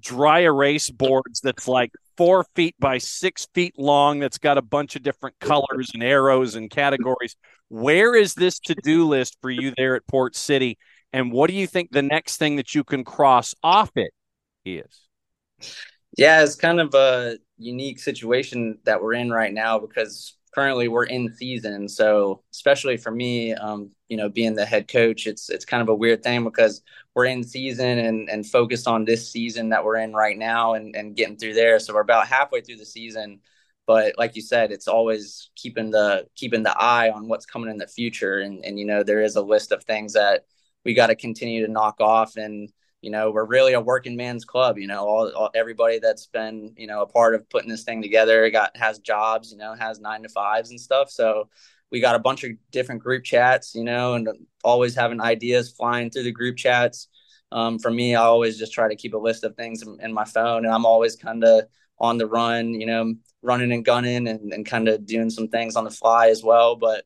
dry 0.00 0.40
erase 0.40 0.90
boards 0.90 1.40
that's 1.40 1.66
like 1.66 1.90
four 2.16 2.44
feet 2.54 2.74
by 2.78 2.98
six 2.98 3.46
feet 3.54 3.74
long 3.78 4.18
that's 4.18 4.38
got 4.38 4.58
a 4.58 4.62
bunch 4.62 4.96
of 4.96 5.02
different 5.02 5.36
colors 5.40 5.90
and 5.94 6.02
arrows 6.02 6.54
and 6.54 6.70
categories? 6.70 7.36
Where 7.68 8.14
is 8.14 8.34
this 8.34 8.58
to 8.60 8.74
do 8.82 9.06
list 9.06 9.36
for 9.40 9.50
you 9.50 9.72
there 9.76 9.96
at 9.96 10.06
Port 10.06 10.36
City? 10.36 10.78
And 11.12 11.32
what 11.32 11.50
do 11.50 11.56
you 11.56 11.66
think 11.66 11.90
the 11.90 12.02
next 12.02 12.36
thing 12.36 12.56
that 12.56 12.74
you 12.74 12.84
can 12.84 13.04
cross 13.04 13.54
off 13.62 13.90
it 13.96 14.12
is? 14.64 15.05
Yeah, 16.16 16.42
it's 16.42 16.54
kind 16.54 16.80
of 16.80 16.94
a 16.94 17.38
unique 17.58 17.98
situation 17.98 18.78
that 18.84 19.02
we're 19.02 19.14
in 19.14 19.30
right 19.30 19.52
now 19.52 19.78
because 19.78 20.34
currently 20.54 20.88
we're 20.88 21.04
in 21.04 21.34
season. 21.34 21.88
So 21.88 22.42
especially 22.52 22.96
for 22.96 23.10
me, 23.10 23.52
um, 23.54 23.90
you 24.08 24.16
know, 24.16 24.28
being 24.28 24.54
the 24.54 24.64
head 24.64 24.88
coach, 24.88 25.26
it's 25.26 25.50
it's 25.50 25.64
kind 25.66 25.82
of 25.82 25.88
a 25.88 25.94
weird 25.94 26.22
thing 26.22 26.44
because 26.44 26.82
we're 27.14 27.26
in 27.26 27.44
season 27.44 27.98
and 27.98 28.30
and 28.30 28.46
focused 28.46 28.88
on 28.88 29.04
this 29.04 29.30
season 29.30 29.70
that 29.70 29.84
we're 29.84 29.96
in 29.96 30.14
right 30.14 30.38
now 30.38 30.74
and 30.74 30.96
and 30.96 31.16
getting 31.16 31.36
through 31.36 31.54
there. 31.54 31.78
So 31.78 31.94
we're 31.94 32.00
about 32.00 32.28
halfway 32.28 32.60
through 32.62 32.76
the 32.76 32.86
season. 32.86 33.40
But 33.86 34.14
like 34.18 34.34
you 34.36 34.42
said, 34.42 34.72
it's 34.72 34.88
always 34.88 35.50
keeping 35.54 35.90
the 35.90 36.26
keeping 36.34 36.62
the 36.62 36.76
eye 36.76 37.10
on 37.10 37.28
what's 37.28 37.46
coming 37.46 37.70
in 37.70 37.76
the 37.78 37.86
future. 37.86 38.38
And 38.40 38.64
and 38.64 38.78
you 38.78 38.86
know, 38.86 39.02
there 39.02 39.22
is 39.22 39.36
a 39.36 39.42
list 39.42 39.70
of 39.72 39.84
things 39.84 40.14
that 40.14 40.46
we 40.84 40.94
got 40.94 41.08
to 41.08 41.14
continue 41.16 41.66
to 41.66 41.72
knock 41.72 42.00
off 42.00 42.36
and 42.36 42.70
you 43.00 43.10
know 43.10 43.30
we're 43.30 43.44
really 43.44 43.74
a 43.74 43.80
working 43.80 44.16
man's 44.16 44.44
club 44.44 44.78
you 44.78 44.86
know 44.86 45.06
all, 45.06 45.30
all, 45.34 45.50
everybody 45.54 45.98
that's 45.98 46.26
been 46.26 46.72
you 46.76 46.86
know 46.86 47.02
a 47.02 47.06
part 47.06 47.34
of 47.34 47.48
putting 47.50 47.68
this 47.68 47.84
thing 47.84 48.02
together 48.02 48.48
got 48.50 48.76
has 48.76 48.98
jobs 48.98 49.52
you 49.52 49.58
know 49.58 49.74
has 49.74 50.00
nine 50.00 50.22
to 50.22 50.28
fives 50.28 50.70
and 50.70 50.80
stuff. 50.80 51.10
So 51.10 51.48
we 51.90 52.00
got 52.00 52.16
a 52.16 52.20
bunch 52.20 52.42
of 52.42 52.50
different 52.72 53.02
group 53.02 53.24
chats 53.24 53.74
you 53.74 53.84
know 53.84 54.14
and 54.14 54.28
always 54.64 54.94
having 54.94 55.20
ideas 55.20 55.70
flying 55.70 56.10
through 56.10 56.24
the 56.24 56.32
group 56.32 56.56
chats. 56.56 57.08
Um, 57.52 57.78
for 57.78 57.92
me 57.92 58.16
i 58.16 58.22
always 58.22 58.58
just 58.58 58.72
try 58.72 58.88
to 58.88 58.96
keep 58.96 59.14
a 59.14 59.18
list 59.18 59.44
of 59.44 59.54
things 59.54 59.80
in, 59.82 59.98
in 60.02 60.12
my 60.12 60.24
phone 60.24 60.64
and 60.64 60.74
i'm 60.74 60.84
always 60.84 61.14
kind 61.14 61.44
of 61.44 61.66
on 61.96 62.18
the 62.18 62.26
run 62.26 62.74
you 62.74 62.86
know 62.86 63.14
running 63.46 63.72
and 63.72 63.84
gunning 63.84 64.26
and, 64.28 64.52
and 64.52 64.66
kind 64.66 64.88
of 64.88 65.06
doing 65.06 65.30
some 65.30 65.48
things 65.48 65.76
on 65.76 65.84
the 65.84 65.90
fly 65.90 66.28
as 66.28 66.42
well. 66.42 66.76
But 66.76 67.04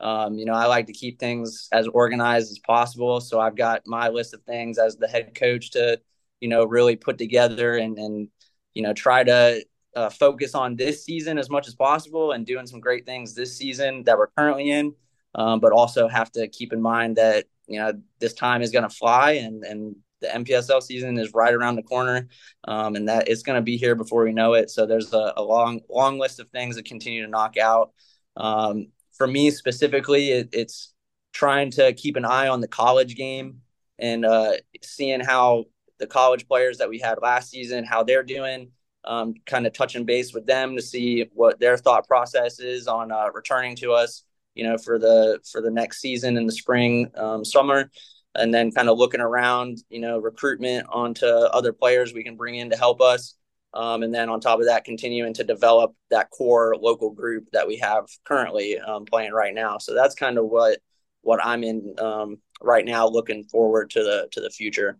um, 0.00 0.34
you 0.34 0.44
know, 0.46 0.54
I 0.54 0.66
like 0.66 0.86
to 0.86 0.92
keep 0.92 1.18
things 1.18 1.68
as 1.72 1.86
organized 1.88 2.50
as 2.50 2.58
possible. 2.58 3.20
So 3.20 3.38
I've 3.38 3.56
got 3.56 3.82
my 3.86 4.08
list 4.08 4.34
of 4.34 4.42
things 4.42 4.78
as 4.78 4.96
the 4.96 5.06
head 5.06 5.34
coach 5.34 5.70
to, 5.72 6.00
you 6.40 6.48
know, 6.48 6.64
really 6.64 6.96
put 6.96 7.18
together 7.18 7.76
and, 7.76 7.98
and 7.98 8.28
you 8.74 8.82
know, 8.82 8.92
try 8.92 9.24
to 9.24 9.64
uh, 9.94 10.08
focus 10.08 10.54
on 10.54 10.76
this 10.76 11.04
season 11.04 11.38
as 11.38 11.50
much 11.50 11.68
as 11.68 11.74
possible 11.74 12.32
and 12.32 12.46
doing 12.46 12.66
some 12.66 12.80
great 12.80 13.04
things 13.04 13.34
this 13.34 13.56
season 13.56 14.04
that 14.04 14.16
we're 14.16 14.28
currently 14.28 14.70
in. 14.70 14.94
Um, 15.34 15.60
but 15.60 15.70
also 15.70 16.08
have 16.08 16.32
to 16.32 16.48
keep 16.48 16.72
in 16.72 16.82
mind 16.82 17.16
that, 17.16 17.44
you 17.68 17.78
know, 17.78 17.92
this 18.18 18.34
time 18.34 18.62
is 18.62 18.72
going 18.72 18.82
to 18.82 18.94
fly 18.94 19.32
and, 19.32 19.62
and 19.62 19.94
the 20.20 20.26
NPSL 20.26 20.82
season 20.82 21.18
is 21.18 21.32
right 21.34 21.54
around 21.54 21.76
the 21.76 21.82
corner, 21.82 22.28
um, 22.64 22.96
and 22.96 23.08
that 23.08 23.28
it's 23.28 23.42
going 23.42 23.56
to 23.56 23.62
be 23.62 23.76
here 23.76 23.94
before 23.94 24.24
we 24.24 24.32
know 24.32 24.54
it. 24.54 24.70
So 24.70 24.86
there's 24.86 25.12
a, 25.12 25.32
a, 25.36 25.42
long, 25.42 25.80
long 25.88 26.18
list 26.18 26.40
of 26.40 26.48
things 26.50 26.76
to 26.76 26.82
continue 26.82 27.22
to 27.22 27.30
knock 27.30 27.56
out. 27.56 27.92
Um, 28.36 28.88
for 29.20 29.26
me 29.26 29.50
specifically, 29.50 30.30
it, 30.30 30.48
it's 30.50 30.94
trying 31.34 31.70
to 31.70 31.92
keep 31.92 32.16
an 32.16 32.24
eye 32.24 32.48
on 32.48 32.62
the 32.62 32.66
college 32.66 33.16
game 33.16 33.60
and 33.98 34.24
uh, 34.24 34.52
seeing 34.82 35.20
how 35.20 35.66
the 35.98 36.06
college 36.06 36.48
players 36.48 36.78
that 36.78 36.88
we 36.88 36.98
had 36.98 37.18
last 37.20 37.50
season, 37.50 37.84
how 37.84 38.02
they're 38.02 38.22
doing, 38.22 38.70
um, 39.04 39.34
kind 39.44 39.66
of 39.66 39.74
touching 39.74 40.06
base 40.06 40.32
with 40.32 40.46
them 40.46 40.74
to 40.74 40.80
see 40.80 41.28
what 41.34 41.60
their 41.60 41.76
thought 41.76 42.08
process 42.08 42.60
is 42.60 42.88
on 42.88 43.12
uh, 43.12 43.28
returning 43.34 43.76
to 43.76 43.92
us, 43.92 44.24
you 44.54 44.64
know, 44.64 44.78
for 44.78 44.98
the 44.98 45.38
for 45.52 45.60
the 45.60 45.70
next 45.70 46.00
season 46.00 46.38
in 46.38 46.46
the 46.46 46.52
spring, 46.52 47.10
um, 47.14 47.44
summer, 47.44 47.90
and 48.34 48.54
then 48.54 48.70
kind 48.70 48.88
of 48.88 48.96
looking 48.96 49.20
around, 49.20 49.76
you 49.90 50.00
know, 50.00 50.16
recruitment 50.18 50.86
onto 50.88 51.26
other 51.26 51.74
players 51.74 52.14
we 52.14 52.24
can 52.24 52.36
bring 52.36 52.54
in 52.54 52.70
to 52.70 52.76
help 52.78 53.02
us. 53.02 53.34
Um, 53.72 54.02
and 54.02 54.12
then 54.12 54.28
on 54.28 54.40
top 54.40 54.58
of 54.58 54.66
that, 54.66 54.84
continuing 54.84 55.32
to 55.34 55.44
develop 55.44 55.94
that 56.10 56.30
core 56.30 56.74
local 56.80 57.10
group 57.10 57.48
that 57.52 57.68
we 57.68 57.76
have 57.76 58.06
currently 58.24 58.78
um, 58.78 59.04
playing 59.04 59.32
right 59.32 59.54
now. 59.54 59.78
So 59.78 59.94
that's 59.94 60.14
kind 60.14 60.38
of 60.38 60.46
what 60.46 60.78
what 61.22 61.44
I'm 61.44 61.62
in 61.62 61.94
um, 61.98 62.38
right 62.60 62.84
now, 62.84 63.06
looking 63.06 63.44
forward 63.44 63.90
to 63.90 64.02
the 64.02 64.28
to 64.32 64.40
the 64.40 64.50
future. 64.50 64.98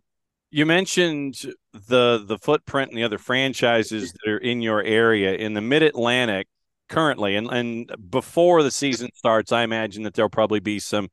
You 0.51 0.65
mentioned 0.65 1.41
the 1.73 2.23
the 2.25 2.37
footprint 2.37 2.91
and 2.91 2.97
the 2.97 3.03
other 3.03 3.17
franchises 3.17 4.13
that 4.13 4.31
are 4.31 4.37
in 4.37 4.61
your 4.61 4.83
area 4.83 5.33
in 5.33 5.53
the 5.53 5.61
Mid 5.61 5.83
Atlantic 5.83 6.47
currently, 6.87 7.35
and 7.35 7.49
and 7.51 7.91
before 8.09 8.63
the 8.63 8.71
season 8.71 9.09
starts, 9.15 9.51
I 9.51 9.63
imagine 9.63 10.03
that 10.03 10.13
there'll 10.13 10.29
probably 10.29 10.59
be 10.59 10.79
some 10.79 11.09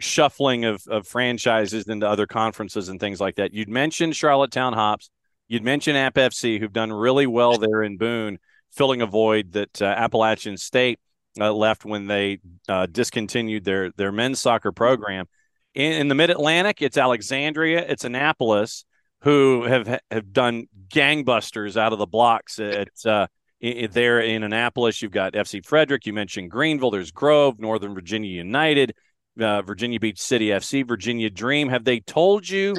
shuffling 0.00 0.64
of, 0.64 0.82
of 0.88 1.06
franchises 1.06 1.86
into 1.86 2.08
other 2.08 2.26
conferences 2.26 2.88
and 2.88 2.98
things 2.98 3.20
like 3.20 3.36
that. 3.36 3.54
You'd 3.54 3.68
mentioned 3.68 4.16
Charlottetown 4.16 4.72
Hops, 4.72 5.10
you'd 5.48 5.64
mentioned 5.64 5.96
App 5.96 6.14
FC, 6.14 6.60
who've 6.60 6.72
done 6.72 6.92
really 6.92 7.26
well 7.26 7.58
there 7.58 7.82
in 7.82 7.96
Boone, 7.96 8.38
filling 8.70 9.02
a 9.02 9.06
void 9.06 9.52
that 9.52 9.82
uh, 9.82 9.86
Appalachian 9.86 10.56
State 10.56 11.00
uh, 11.40 11.52
left 11.52 11.84
when 11.84 12.06
they 12.06 12.38
uh, 12.68 12.86
discontinued 12.86 13.64
their 13.64 13.90
their 13.92 14.12
men's 14.12 14.38
soccer 14.38 14.72
program. 14.72 15.26
In, 15.74 15.92
in 15.92 16.08
the 16.08 16.14
Mid 16.14 16.30
Atlantic, 16.30 16.82
it's 16.82 16.96
Alexandria, 16.96 17.84
it's 17.86 18.04
Annapolis, 18.04 18.84
who 19.22 19.64
have 19.64 20.00
have 20.10 20.32
done 20.32 20.66
gangbusters 20.88 21.76
out 21.76 21.92
of 21.92 21.98
the 21.98 22.06
blocks. 22.06 22.58
It's 22.58 23.06
uh, 23.06 23.26
there 23.60 24.20
in 24.20 24.42
Annapolis. 24.42 25.02
You've 25.02 25.12
got 25.12 25.32
FC 25.32 25.64
Frederick. 25.64 26.06
You 26.06 26.12
mentioned 26.12 26.50
Greenville. 26.50 26.90
There's 26.90 27.10
Grove, 27.10 27.58
Northern 27.58 27.94
Virginia 27.94 28.30
United, 28.30 28.94
uh, 29.40 29.62
Virginia 29.62 29.98
Beach 30.00 30.20
City 30.20 30.48
FC, 30.48 30.86
Virginia 30.86 31.30
Dream. 31.30 31.68
Have 31.68 31.84
they 31.84 32.00
told 32.00 32.48
you 32.48 32.74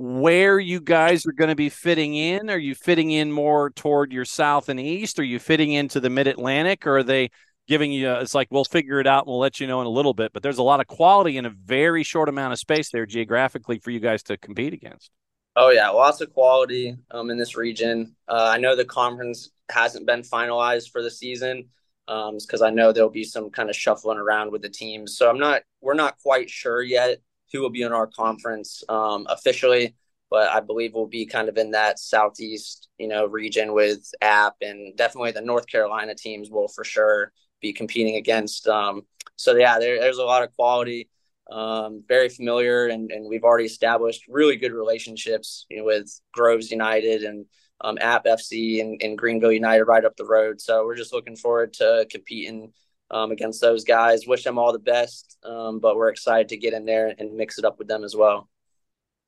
where 0.00 0.60
you 0.60 0.80
guys 0.80 1.26
are 1.26 1.32
going 1.32 1.48
to 1.48 1.56
be 1.56 1.68
fitting 1.68 2.14
in? 2.14 2.50
Are 2.50 2.58
you 2.58 2.76
fitting 2.76 3.10
in 3.10 3.32
more 3.32 3.70
toward 3.70 4.12
your 4.12 4.24
south 4.24 4.68
and 4.68 4.78
east? 4.78 5.18
Are 5.18 5.24
you 5.24 5.40
fitting 5.40 5.72
into 5.72 5.98
the 5.98 6.08
Mid 6.08 6.28
Atlantic, 6.28 6.86
or 6.86 6.98
are 6.98 7.02
they 7.02 7.30
giving 7.66 7.92
you 7.92 8.10
it's 8.12 8.34
like 8.34 8.48
we'll 8.50 8.64
figure 8.64 8.98
it 8.98 9.06
out 9.06 9.24
and 9.24 9.28
we'll 9.28 9.38
let 9.38 9.60
you 9.60 9.66
know 9.66 9.82
in 9.82 9.86
a 9.86 9.90
little 9.90 10.14
bit 10.14 10.32
but 10.32 10.42
there's 10.42 10.56
a 10.56 10.62
lot 10.62 10.80
of 10.80 10.86
quality 10.86 11.36
in 11.36 11.44
a 11.44 11.50
very 11.50 12.02
short 12.02 12.30
amount 12.30 12.50
of 12.50 12.58
space 12.58 12.90
there 12.90 13.04
geographically 13.04 13.78
for 13.78 13.90
you 13.90 14.00
guys 14.00 14.22
to 14.22 14.38
compete 14.38 14.72
against 14.72 15.10
oh 15.54 15.68
yeah 15.68 15.90
lots 15.90 16.22
of 16.22 16.32
quality 16.32 16.96
um, 17.10 17.28
in 17.28 17.36
this 17.36 17.58
region 17.58 18.16
uh, 18.26 18.48
i 18.50 18.56
know 18.56 18.74
the 18.74 18.86
conference 18.86 19.50
hasn't 19.70 20.06
been 20.06 20.22
finalized 20.22 20.90
for 20.90 21.02
the 21.02 21.10
season 21.10 21.68
because 22.06 22.62
um, 22.62 22.66
i 22.66 22.70
know 22.70 22.90
there'll 22.90 23.10
be 23.10 23.22
some 23.22 23.50
kind 23.50 23.68
of 23.68 23.76
shuffling 23.76 24.16
around 24.16 24.50
with 24.50 24.62
the 24.62 24.70
teams 24.70 25.18
so 25.18 25.28
i'm 25.28 25.38
not 25.38 25.60
we're 25.82 25.92
not 25.92 26.16
quite 26.22 26.48
sure 26.48 26.82
yet 26.82 27.18
who 27.52 27.60
will 27.60 27.70
be 27.70 27.82
in 27.82 27.92
our 27.92 28.06
conference 28.06 28.82
um, 28.88 29.26
officially 29.28 29.94
but 30.30 30.48
I 30.50 30.60
believe 30.60 30.94
we'll 30.94 31.06
be 31.06 31.26
kind 31.26 31.48
of 31.48 31.56
in 31.56 31.70
that 31.72 31.98
southeast, 31.98 32.88
you 32.98 33.08
know, 33.08 33.26
region 33.26 33.72
with 33.72 34.10
App 34.20 34.56
and 34.60 34.96
definitely 34.96 35.32
the 35.32 35.40
North 35.40 35.66
Carolina 35.66 36.14
teams 36.14 36.50
will 36.50 36.68
for 36.68 36.84
sure 36.84 37.32
be 37.60 37.72
competing 37.72 38.16
against. 38.16 38.68
Um, 38.68 39.02
so 39.36 39.56
yeah, 39.56 39.78
there, 39.78 39.98
there's 40.00 40.18
a 40.18 40.24
lot 40.24 40.42
of 40.42 40.54
quality, 40.54 41.08
um, 41.50 42.04
very 42.06 42.28
familiar, 42.28 42.88
and, 42.88 43.10
and 43.10 43.28
we've 43.28 43.44
already 43.44 43.64
established 43.64 44.24
really 44.28 44.56
good 44.56 44.72
relationships 44.72 45.64
you 45.70 45.78
know, 45.78 45.84
with 45.84 46.20
Groves 46.32 46.70
United 46.70 47.22
and 47.22 47.46
um, 47.80 47.96
App 48.00 48.24
FC 48.24 48.80
and, 48.80 49.00
and, 49.02 49.16
Greenville 49.16 49.52
United 49.52 49.84
right 49.84 50.04
up 50.04 50.16
the 50.16 50.24
road. 50.24 50.60
So 50.60 50.84
we're 50.84 50.96
just 50.96 51.12
looking 51.12 51.36
forward 51.36 51.72
to 51.74 52.08
competing 52.10 52.72
um, 53.10 53.30
against 53.30 53.60
those 53.60 53.84
guys. 53.84 54.26
Wish 54.26 54.44
them 54.44 54.58
all 54.58 54.72
the 54.72 54.78
best, 54.78 55.38
um, 55.44 55.80
but 55.80 55.96
we're 55.96 56.08
excited 56.08 56.48
to 56.50 56.56
get 56.56 56.74
in 56.74 56.84
there 56.84 57.14
and 57.18 57.36
mix 57.36 57.58
it 57.58 57.64
up 57.64 57.78
with 57.78 57.88
them 57.88 58.04
as 58.04 58.14
well. 58.14 58.48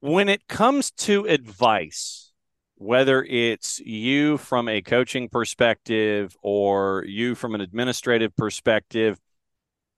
When 0.01 0.29
it 0.29 0.49
comes 0.49 0.91
to 0.93 1.27
advice, 1.27 2.31
whether 2.77 3.23
it's 3.23 3.79
you 3.81 4.39
from 4.39 4.67
a 4.67 4.81
coaching 4.81 5.29
perspective 5.29 6.35
or 6.43 7.05
you 7.07 7.35
from 7.35 7.55
an 7.55 7.61
administrative 7.61 8.35
perspective 8.37 9.19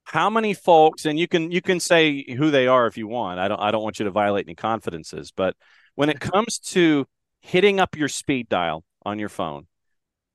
how 0.05 0.29
many 0.29 0.53
folks 0.53 1.07
and 1.07 1.17
you 1.17 1.29
can 1.29 1.53
you 1.53 1.61
can 1.61 1.79
say 1.79 2.25
who 2.35 2.51
they 2.51 2.67
are 2.67 2.89
if 2.89 2.99
you 2.99 3.07
want 3.07 3.39
i 3.39 3.47
don't 3.47 3.61
i 3.61 3.71
don't 3.71 3.85
want 3.85 4.01
you 4.01 4.05
to 4.05 4.11
violate 4.11 4.47
any 4.47 4.55
confidences 4.57 5.31
but 5.31 5.55
when 5.95 6.09
it 6.09 6.19
comes 6.19 6.59
to 6.59 7.07
hitting 7.41 7.79
up 7.79 7.97
your 7.97 8.09
speed 8.09 8.49
dial 8.49 8.83
on 9.05 9.19
your 9.19 9.29
phone 9.29 9.67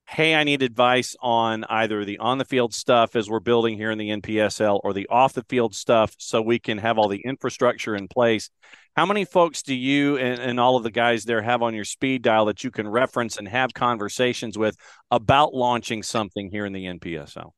hey 0.08 0.36
i 0.36 0.44
need 0.44 0.62
advice 0.62 1.16
on 1.22 1.64
either 1.66 2.06
the 2.06 2.18
on 2.18 2.38
the 2.38 2.46
field 2.46 2.74
stuff 2.74 3.16
as 3.16 3.30
we're 3.30 3.40
building 3.40 3.78
here 3.78 3.92
in 3.92 3.98
the 3.98 4.10
npsl 4.10 4.80
or 4.84 4.94
the 4.94 5.08
off 5.08 5.34
the 5.34 5.44
field 5.44 5.76
stuff 5.76 6.16
so 6.18 6.42
we 6.42 6.60
can 6.60 6.78
have 6.78 6.98
all 6.98 7.08
the 7.08 7.22
infrastructure 7.26 7.96
in 7.96 8.08
place 8.08 8.50
how 8.98 9.06
many 9.06 9.26
folks 9.26 9.62
do 9.62 9.76
you 9.76 10.18
and, 10.18 10.42
and, 10.42 10.60
all 10.60 10.76
of 10.76 10.82
the 10.82 10.90
guys 10.90 11.24
there 11.24 11.44
have 11.44 11.62
on 11.62 11.76
your 11.76 11.86
speed 11.86 12.24
dial 12.24 12.46
that 12.46 12.64
you 12.64 12.72
can 12.72 12.88
reference 12.88 13.38
and 13.38 13.48
have 13.48 13.72
conversations 13.72 14.58
with 14.58 14.76
about 15.12 15.54
launching 15.54 16.02
something 16.02 16.50
here 16.50 16.66
in 16.66 16.74
the 16.74 16.86
NPSL? 16.86 17.52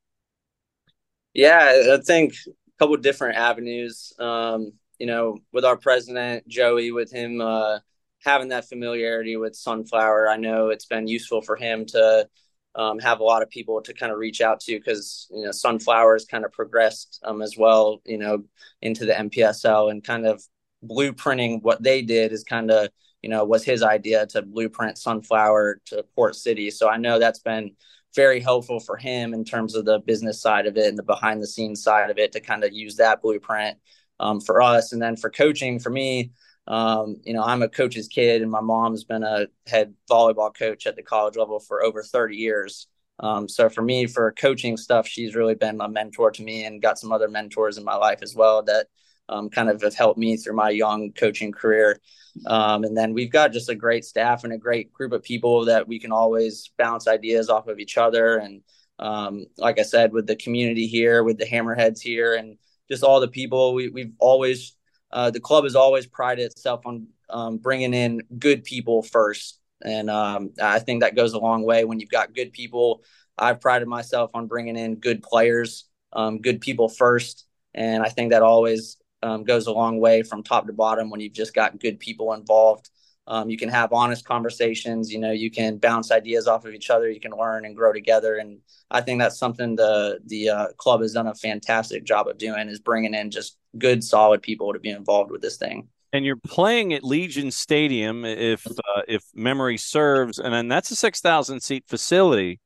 Yeah, 1.34 1.94
I 1.94 1.98
think 2.06 2.34
a 2.34 2.52
couple 2.78 2.98
different 2.98 3.38
avenues. 3.38 4.12
Um, 4.20 4.74
you 5.00 5.08
know, 5.08 5.38
with 5.54 5.64
our 5.64 5.78
president 5.78 6.46
Joey, 6.46 6.92
with 6.92 7.10
him 7.10 7.40
uh, 7.40 7.80
having 8.24 8.50
that 8.50 8.68
familiarity 8.68 9.38
with 9.38 9.56
Sunflower, 9.56 10.30
I 10.30 10.38
know 10.38 10.70
it's 10.70 10.86
been 10.86 11.08
useful 11.08 11.42
for 11.42 11.56
him 11.56 11.86
to 11.88 12.28
um, 12.76 13.00
have 13.00 13.20
a 13.20 13.24
lot 13.24 13.42
of 13.42 13.50
people 13.50 13.82
to 13.82 13.94
kind 13.94 14.12
of 14.12 14.18
reach 14.18 14.42
out 14.42 14.60
to 14.62 14.78
because 14.78 15.28
you 15.32 15.44
know 15.44 15.52
Sunflower 15.52 16.14
has 16.14 16.26
kind 16.26 16.46
of 16.46 16.52
progressed 16.52 17.20
um, 17.24 17.42
as 17.42 17.58
well, 17.58 18.02
you 18.06 18.18
know, 18.18 18.44
into 18.82 19.06
the 19.06 19.14
NPSL 19.14 19.92
and 19.92 20.04
kind 20.04 20.26
of 20.26 20.42
blueprinting 20.86 21.62
what 21.62 21.84
they 21.84 22.02
did 22.02 22.32
is 22.32 22.44
kind 22.44 22.72
of 22.72 22.90
you 23.22 23.30
know 23.30 23.44
was 23.44 23.66
his 23.66 23.84
idea 23.84 24.26
to 24.28 24.42
blueprint 24.42 24.98
sunflower 24.98 25.82
to 25.86 26.06
port 26.16 26.36
city. 26.36 26.72
So 26.72 26.88
i 26.88 26.96
know 26.96 27.20
that's 27.20 27.40
been 27.40 27.72
very 28.16 28.40
helpful 28.40 28.80
for 28.80 28.98
him 28.98 29.34
in 29.34 29.44
terms 29.44 29.76
of 29.76 29.86
the 29.86 30.00
business 30.00 30.42
side 30.42 30.66
of 30.66 30.78
it 30.78 30.88
and 30.88 30.98
the 30.98 31.04
behind 31.04 31.42
the 31.42 31.48
scenes 31.48 31.84
side 31.84 32.10
of 32.10 32.18
it 32.18 32.32
to 32.32 32.40
kind 32.40 32.64
of 32.64 32.74
use 32.74 32.96
that 32.96 33.22
blueprint 33.22 33.78
um, 34.20 34.42
for 34.42 34.62
us. 34.62 34.92
And 34.92 35.02
then 35.02 35.16
for 35.16 35.30
coaching 35.30 35.80
for 35.80 35.90
me 35.90 36.32
um, 36.68 37.18
you 37.24 37.34
know 37.34 37.44
i'm 37.44 37.62
a 37.62 37.70
coach's 37.70 38.08
kid 38.08 38.42
and 38.42 38.52
my 38.52 38.62
mom's 38.62 39.04
been 39.04 39.24
a 39.24 39.48
head 39.68 39.94
volleyball 40.10 40.56
coach 40.56 40.86
at 40.88 40.96
the 40.96 41.04
college 41.04 41.36
level 41.36 41.60
for 41.60 41.84
over 41.84 42.04
30 42.04 42.36
years 42.36 42.88
um, 43.20 43.50
so 43.50 43.70
for 43.70 43.82
me 43.82 44.06
for 44.06 44.32
coaching 44.34 44.78
stuff 44.78 45.08
she's 45.08 45.36
really 45.36 45.56
been 45.56 45.82
a 45.82 45.90
mentor 45.90 46.32
to 46.32 46.44
me 46.44 46.66
and 46.66 46.82
got 46.82 47.00
some 47.00 47.12
other 47.12 47.28
mentors 47.28 47.78
in 47.78 47.84
my 47.84 47.96
life 47.96 48.20
as 48.22 48.36
well 48.36 48.64
that 48.64 48.88
um, 49.30 49.50
kind 49.50 49.70
of 49.70 49.82
have 49.82 49.96
helped 49.96 50.20
me 50.20 50.36
through 50.36 50.56
my 50.56 50.70
young 50.70 51.12
coaching 51.14 51.52
career. 51.52 52.00
Um, 52.46 52.84
and 52.84 52.98
then 52.98 53.14
we've 53.14 53.32
got 53.32 53.54
just 53.54 53.70
a 53.70 53.76
great 53.76 54.04
staff 54.04 54.44
and 54.44 54.52
a 54.52 54.58
great 54.58 54.92
group 54.92 55.14
of 55.14 55.24
people 55.24 55.66
that 55.66 55.88
we 55.88 56.00
can 56.00 56.12
always 56.12 56.72
bounce 56.78 57.08
ideas 57.08 57.50
off 57.50 57.68
of 57.68 57.80
each 57.80 57.98
other. 57.98 58.38
And 58.38 58.62
um, 58.98 59.46
like 59.58 59.80
I 59.80 59.84
said, 59.84 60.12
with 60.12 60.28
the 60.28 60.36
community 60.36 60.88
here, 60.88 61.24
with 61.24 61.38
the 61.38 61.46
Hammerheads 61.46 62.02
here, 62.02 62.36
and 62.36 62.58
just 62.90 63.04
all 63.04 63.20
the 63.20 63.28
people, 63.28 63.74
we, 63.74 63.90
we've 63.90 64.14
always, 64.20 64.76
uh, 65.12 65.32
the 65.32 65.40
club 65.40 65.64
has 65.64 65.76
always 65.76 66.06
prided 66.06 66.46
itself 66.46 66.86
on 66.86 67.08
um, 67.30 67.58
bringing 67.58 67.94
in 67.94 68.22
good 68.38 68.64
people 68.64 69.02
first. 69.02 69.60
And 69.82 70.10
um, 70.10 70.52
I 70.62 70.80
think 70.80 71.02
that 71.02 71.16
goes 71.16 71.34
a 71.34 71.40
long 71.40 71.64
way 71.64 71.86
when 71.86 72.00
you've 72.00 72.10
got 72.10 72.34
good 72.34 72.52
people. 72.52 73.04
I've 73.38 73.62
prided 73.62 73.88
myself 73.88 74.32
on 74.34 74.48
bringing 74.48 74.76
in 74.78 74.96
good 74.96 75.24
players, 75.24 75.86
um, 76.12 76.42
good 76.42 76.60
people 76.62 76.90
first. 76.90 77.46
And 77.74 78.04
I 78.04 78.10
think 78.10 78.32
that 78.32 78.42
always 78.42 78.98
um, 79.24 79.44
goes 79.44 79.68
a 79.68 79.72
long 79.72 80.00
way 80.00 80.24
from 80.24 80.44
top 80.44 80.68
to 80.68 80.74
bottom 80.74 81.10
when 81.10 81.22
you've 81.22 81.34
just 81.34 81.54
got 81.54 81.80
good 81.80 82.00
people 82.00 82.34
involved. 82.34 82.90
Um, 83.28 83.50
you 83.50 83.58
can 83.58 83.70
have 83.70 83.94
honest 83.94 84.26
conversations. 84.26 85.12
You 85.12 85.20
know, 85.20 85.32
you 85.32 85.52
can 85.52 85.78
bounce 85.78 86.12
ideas 86.12 86.48
off 86.48 86.66
of 86.66 86.74
each 86.74 86.90
other. 86.90 87.10
You 87.10 87.20
can 87.20 87.32
learn 87.32 87.64
and 87.64 87.76
grow 87.76 87.94
together. 87.94 88.38
And 88.38 88.60
I 88.90 89.02
think 89.02 89.20
that's 89.20 89.38
something 89.38 89.76
the 89.76 90.20
the 90.26 90.50
uh, 90.50 90.68
club 90.78 91.02
has 91.02 91.14
done 91.14 91.28
a 91.28 91.36
fantastic 91.36 92.06
job 92.06 92.28
of 92.28 92.40
doing 92.40 92.70
is 92.70 92.80
bringing 92.80 93.14
in 93.14 93.30
just 93.30 93.59
good, 93.78 94.04
solid 94.04 94.42
people 94.42 94.74
to 94.74 94.80
be 94.80 94.90
involved 94.90 95.32
with 95.32 95.42
this 95.42 95.58
thing. 95.58 95.88
And 96.12 96.26
you're 96.26 96.38
playing 96.38 96.94
at 96.94 97.04
Legion 97.04 97.52
Stadium, 97.52 98.26
if 98.26 98.66
uh, 98.66 99.02
if 99.08 99.24
memory 99.36 99.78
serves, 99.78 100.40
and 100.40 100.54
then 100.54 100.68
that's 100.68 100.90
a 100.92 100.96
six 100.96 101.22
thousand 101.22 101.62
seat 101.62 101.84
facility 101.88 102.60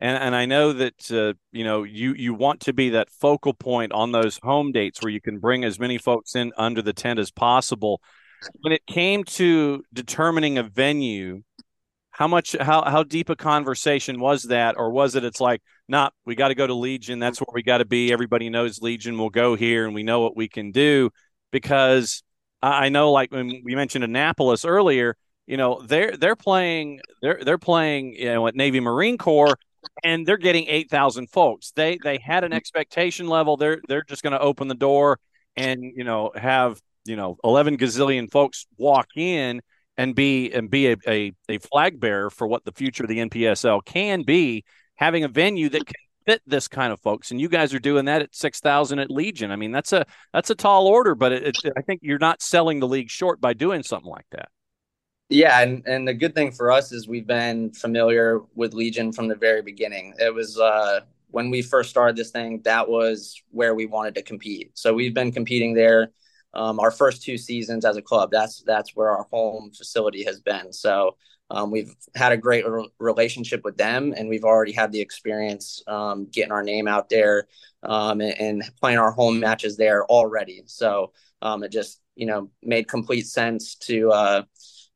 and 0.00 0.16
and 0.16 0.36
I 0.36 0.46
know 0.46 0.72
that 0.72 1.10
uh, 1.10 1.34
you 1.52 1.64
know 1.64 1.82
you 1.82 2.14
you 2.14 2.34
want 2.34 2.60
to 2.60 2.72
be 2.72 2.90
that 2.90 3.10
focal 3.10 3.54
point 3.54 3.92
on 3.92 4.12
those 4.12 4.38
home 4.42 4.72
dates 4.72 5.02
where 5.02 5.10
you 5.10 5.20
can 5.20 5.38
bring 5.38 5.64
as 5.64 5.78
many 5.78 5.98
folks 5.98 6.34
in 6.34 6.52
under 6.56 6.82
the 6.82 6.92
tent 6.92 7.18
as 7.18 7.30
possible. 7.30 8.00
when 8.60 8.72
it 8.72 8.86
came 8.86 9.24
to 9.24 9.82
determining 9.92 10.58
a 10.58 10.62
venue, 10.62 11.42
how 12.18 12.26
much 12.26 12.56
how 12.58 12.82
how 12.82 13.04
deep 13.04 13.28
a 13.28 13.36
conversation 13.36 14.18
was 14.18 14.42
that? 14.44 14.74
Or 14.76 14.90
was 14.90 15.14
it 15.14 15.22
it's 15.22 15.40
like 15.40 15.62
not 15.86 16.12
nah, 16.12 16.22
we 16.26 16.34
got 16.34 16.48
to 16.48 16.56
go 16.56 16.66
to 16.66 16.74
legion. 16.74 17.20
That's 17.20 17.40
where 17.40 17.46
we 17.54 17.62
got 17.62 17.78
to 17.78 17.84
be. 17.84 18.12
Everybody 18.12 18.50
knows 18.50 18.82
legion 18.82 19.16
will 19.16 19.30
go 19.30 19.54
here 19.54 19.86
and 19.86 19.94
we 19.94 20.02
know 20.02 20.20
what 20.20 20.36
we 20.36 20.48
can 20.48 20.72
do. 20.72 21.10
Because 21.52 22.22
i 22.60 22.88
know 22.88 23.12
like 23.12 23.30
when 23.30 23.62
we 23.64 23.76
mentioned 23.76 24.02
annapolis 24.02 24.64
earlier 24.64 25.16
you 25.46 25.56
know 25.56 25.80
they're 25.80 26.16
they're 26.16 26.34
playing 26.34 26.98
they're 27.22 27.38
they're 27.40 27.56
playing 27.56 28.14
you 28.14 28.24
know 28.24 28.48
at 28.48 28.56
navy 28.56 28.80
marine 28.80 29.16
corps 29.16 29.56
and 30.02 30.26
they're 30.26 30.36
getting 30.36 30.66
8000 30.66 31.30
folks. 31.30 31.70
They 31.72 31.98
they 32.02 32.18
had 32.18 32.42
an 32.42 32.52
expectation 32.52 33.28
level. 33.28 33.56
They're 33.56 33.80
they're 33.88 34.02
just 34.02 34.24
going 34.24 34.32
to 34.32 34.40
open 34.40 34.66
the 34.66 34.74
door 34.74 35.20
and 35.56 35.82
you 35.82 36.02
know 36.02 36.32
have 36.34 36.80
you 37.04 37.14
know 37.14 37.36
11 37.44 37.78
gazillion 37.78 38.30
folks 38.30 38.66
walk 38.76 39.08
in 39.16 39.62
and 39.98 40.14
be 40.14 40.50
and 40.52 40.70
be 40.70 40.92
a, 40.92 40.96
a, 41.06 41.32
a 41.48 41.58
flag 41.58 42.00
bearer 42.00 42.30
for 42.30 42.46
what 42.46 42.64
the 42.64 42.72
future 42.72 43.02
of 43.02 43.10
the 43.10 43.18
NPSL 43.18 43.84
can 43.84 44.22
be, 44.22 44.64
having 44.94 45.24
a 45.24 45.28
venue 45.28 45.68
that 45.68 45.84
can 45.84 45.94
fit 46.24 46.40
this 46.46 46.68
kind 46.68 46.92
of 46.92 47.00
folks. 47.00 47.32
And 47.32 47.40
you 47.40 47.48
guys 47.48 47.74
are 47.74 47.80
doing 47.80 48.06
that 48.06 48.22
at 48.22 48.34
six 48.34 48.60
thousand 48.60 49.00
at 49.00 49.10
Legion. 49.10 49.50
I 49.50 49.56
mean, 49.56 49.72
that's 49.72 49.92
a 49.92 50.06
that's 50.32 50.50
a 50.50 50.54
tall 50.54 50.86
order, 50.86 51.14
but 51.14 51.32
it, 51.32 51.56
it, 51.64 51.72
I 51.76 51.82
think 51.82 52.00
you're 52.02 52.18
not 52.18 52.40
selling 52.40 52.78
the 52.78 52.88
league 52.88 53.10
short 53.10 53.40
by 53.40 53.52
doing 53.52 53.82
something 53.82 54.10
like 54.10 54.26
that. 54.30 54.48
Yeah, 55.28 55.60
and 55.60 55.82
and 55.86 56.06
the 56.06 56.14
good 56.14 56.34
thing 56.34 56.52
for 56.52 56.70
us 56.70 56.92
is 56.92 57.08
we've 57.08 57.26
been 57.26 57.72
familiar 57.72 58.40
with 58.54 58.72
Legion 58.72 59.12
from 59.12 59.26
the 59.26 59.34
very 59.34 59.62
beginning. 59.62 60.14
It 60.18 60.32
was 60.32 60.58
uh, 60.58 61.00
when 61.32 61.50
we 61.50 61.60
first 61.60 61.90
started 61.90 62.16
this 62.16 62.30
thing, 62.30 62.62
that 62.62 62.88
was 62.88 63.42
where 63.50 63.74
we 63.74 63.86
wanted 63.86 64.14
to 64.14 64.22
compete. 64.22 64.70
So 64.74 64.94
we've 64.94 65.12
been 65.12 65.32
competing 65.32 65.74
there 65.74 66.12
um, 66.54 66.80
our 66.80 66.90
first 66.90 67.22
two 67.22 67.38
seasons 67.38 67.84
as 67.84 67.96
a 67.96 68.02
club. 68.02 68.30
That's 68.30 68.62
that's 68.62 68.94
where 68.94 69.10
our 69.10 69.26
home 69.30 69.70
facility 69.70 70.24
has 70.24 70.40
been. 70.40 70.72
So 70.72 71.16
um, 71.50 71.70
we've 71.70 71.94
had 72.14 72.32
a 72.32 72.36
great 72.36 72.66
re- 72.68 72.90
relationship 72.98 73.64
with 73.64 73.76
them, 73.76 74.14
and 74.16 74.28
we've 74.28 74.44
already 74.44 74.72
had 74.72 74.92
the 74.92 75.00
experience 75.00 75.82
um, 75.86 76.26
getting 76.30 76.52
our 76.52 76.62
name 76.62 76.86
out 76.86 77.08
there 77.08 77.48
um, 77.82 78.20
and, 78.20 78.38
and, 78.38 78.62
playing 78.80 78.98
our 78.98 79.12
home 79.12 79.40
matches 79.40 79.76
there 79.76 80.04
already. 80.06 80.62
So 80.66 81.12
um, 81.40 81.62
it 81.62 81.72
just 81.72 82.00
you 82.16 82.26
know 82.26 82.50
made 82.62 82.88
complete 82.88 83.26
sense 83.26 83.76
to 83.76 84.10
uh, 84.10 84.42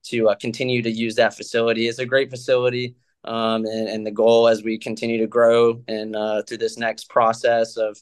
to 0.05 0.31
uh, 0.31 0.35
continue 0.35 0.83
to 0.83 0.91
use 0.91 1.15
that 1.17 1.35
facility. 1.35 1.89
It's 1.89 1.99
a 1.99 2.07
great 2.07 2.31
facility. 2.31 2.97
Um, 3.25 3.67
and, 3.67 3.89
and, 3.89 4.05
the 4.05 4.11
goal 4.11 4.49
as 4.49 4.65
we 4.65 4.79
continue 4.79 5.19
to 5.19 5.29
grow 5.29 5.81
and 5.87 6.17
uh, 6.17 6.43
through 6.43 6.57
this 6.57 6.77
next 6.77 7.09
process 7.09 7.77
of 7.77 7.97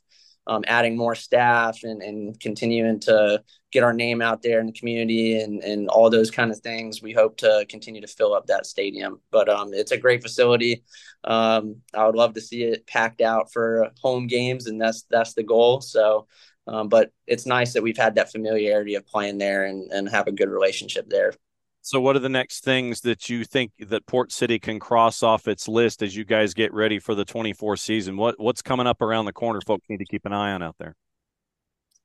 um, 0.50 0.64
adding 0.66 0.96
more 0.96 1.14
staff 1.14 1.84
and, 1.84 2.02
and 2.02 2.38
continuing 2.40 2.98
to 2.98 3.40
get 3.70 3.84
our 3.84 3.92
name 3.92 4.20
out 4.20 4.42
there 4.42 4.58
in 4.58 4.66
the 4.66 4.72
community 4.72 5.40
and, 5.40 5.62
and 5.62 5.88
all 5.88 6.10
those 6.10 6.28
kind 6.28 6.50
of 6.50 6.58
things. 6.58 7.00
We 7.00 7.12
hope 7.12 7.36
to 7.36 7.64
continue 7.68 8.00
to 8.00 8.08
fill 8.08 8.34
up 8.34 8.48
that 8.48 8.66
stadium. 8.66 9.20
But 9.30 9.48
um, 9.48 9.72
it's 9.72 9.92
a 9.92 9.96
great 9.96 10.22
facility. 10.22 10.82
Um, 11.22 11.76
I 11.94 12.04
would 12.04 12.16
love 12.16 12.34
to 12.34 12.40
see 12.40 12.64
it 12.64 12.84
packed 12.88 13.20
out 13.20 13.52
for 13.52 13.90
home 14.02 14.26
games, 14.26 14.66
and 14.66 14.80
that's 14.80 15.04
that's 15.08 15.34
the 15.34 15.44
goal. 15.44 15.82
So, 15.82 16.26
um, 16.66 16.88
but 16.88 17.12
it's 17.28 17.46
nice 17.46 17.74
that 17.74 17.84
we've 17.84 17.96
had 17.96 18.16
that 18.16 18.32
familiarity 18.32 18.96
of 18.96 19.06
playing 19.06 19.38
there 19.38 19.66
and, 19.66 19.92
and 19.92 20.08
have 20.08 20.26
a 20.26 20.32
good 20.32 20.48
relationship 20.48 21.08
there. 21.08 21.32
So, 21.82 22.00
what 22.00 22.14
are 22.14 22.20
the 22.20 22.28
next 22.28 22.62
things 22.62 23.00
that 23.02 23.30
you 23.30 23.44
think 23.44 23.72
that 23.78 24.06
Port 24.06 24.32
City 24.32 24.58
can 24.58 24.78
cross 24.78 25.22
off 25.22 25.48
its 25.48 25.66
list 25.66 26.02
as 26.02 26.14
you 26.14 26.24
guys 26.24 26.52
get 26.52 26.74
ready 26.74 26.98
for 26.98 27.14
the 27.14 27.24
24 27.24 27.76
season? 27.76 28.16
What 28.16 28.38
what's 28.38 28.62
coming 28.62 28.86
up 28.86 29.00
around 29.00 29.24
the 29.24 29.32
corner? 29.32 29.60
Folks 29.62 29.88
need 29.88 29.98
to 29.98 30.04
keep 30.04 30.26
an 30.26 30.32
eye 30.32 30.52
on 30.52 30.62
out 30.62 30.76
there. 30.78 30.94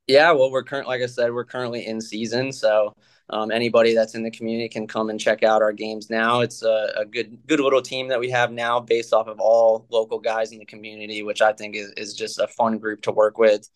Yeah, 0.07 0.31
well, 0.33 0.51
we're 0.51 0.63
current, 0.63 0.87
like 0.87 1.01
I 1.01 1.07
said, 1.07 1.33
we're 1.33 1.45
currently 1.45 1.87
in 1.87 1.99
season, 1.99 2.51
so 2.51 2.93
um, 3.31 3.49
anybody 3.49 3.95
that's 3.95 4.13
in 4.13 4.21
the 4.21 4.29
community 4.29 4.69
can 4.69 4.85
come 4.85 5.09
and 5.09 5.19
check 5.19 5.41
out 5.41 5.63
our 5.63 5.73
games 5.73 6.11
now. 6.11 6.41
It's 6.41 6.61
a, 6.61 6.93
a, 6.97 7.05
good, 7.05 7.39
good 7.47 7.59
little 7.59 7.81
team 7.81 8.07
that 8.09 8.19
we 8.19 8.29
have 8.29 8.51
now, 8.51 8.79
based 8.79 9.13
off 9.13 9.27
of 9.27 9.39
all 9.39 9.87
local 9.89 10.19
guys 10.19 10.51
in 10.51 10.59
the 10.59 10.65
community, 10.65 11.23
which 11.23 11.41
I 11.41 11.53
think 11.53 11.75
is 11.75 11.91
is 11.97 12.13
just 12.13 12.37
a 12.37 12.47
fun 12.47 12.77
group 12.77 13.01
to 13.03 13.11
work 13.11 13.39
with. 13.39 13.67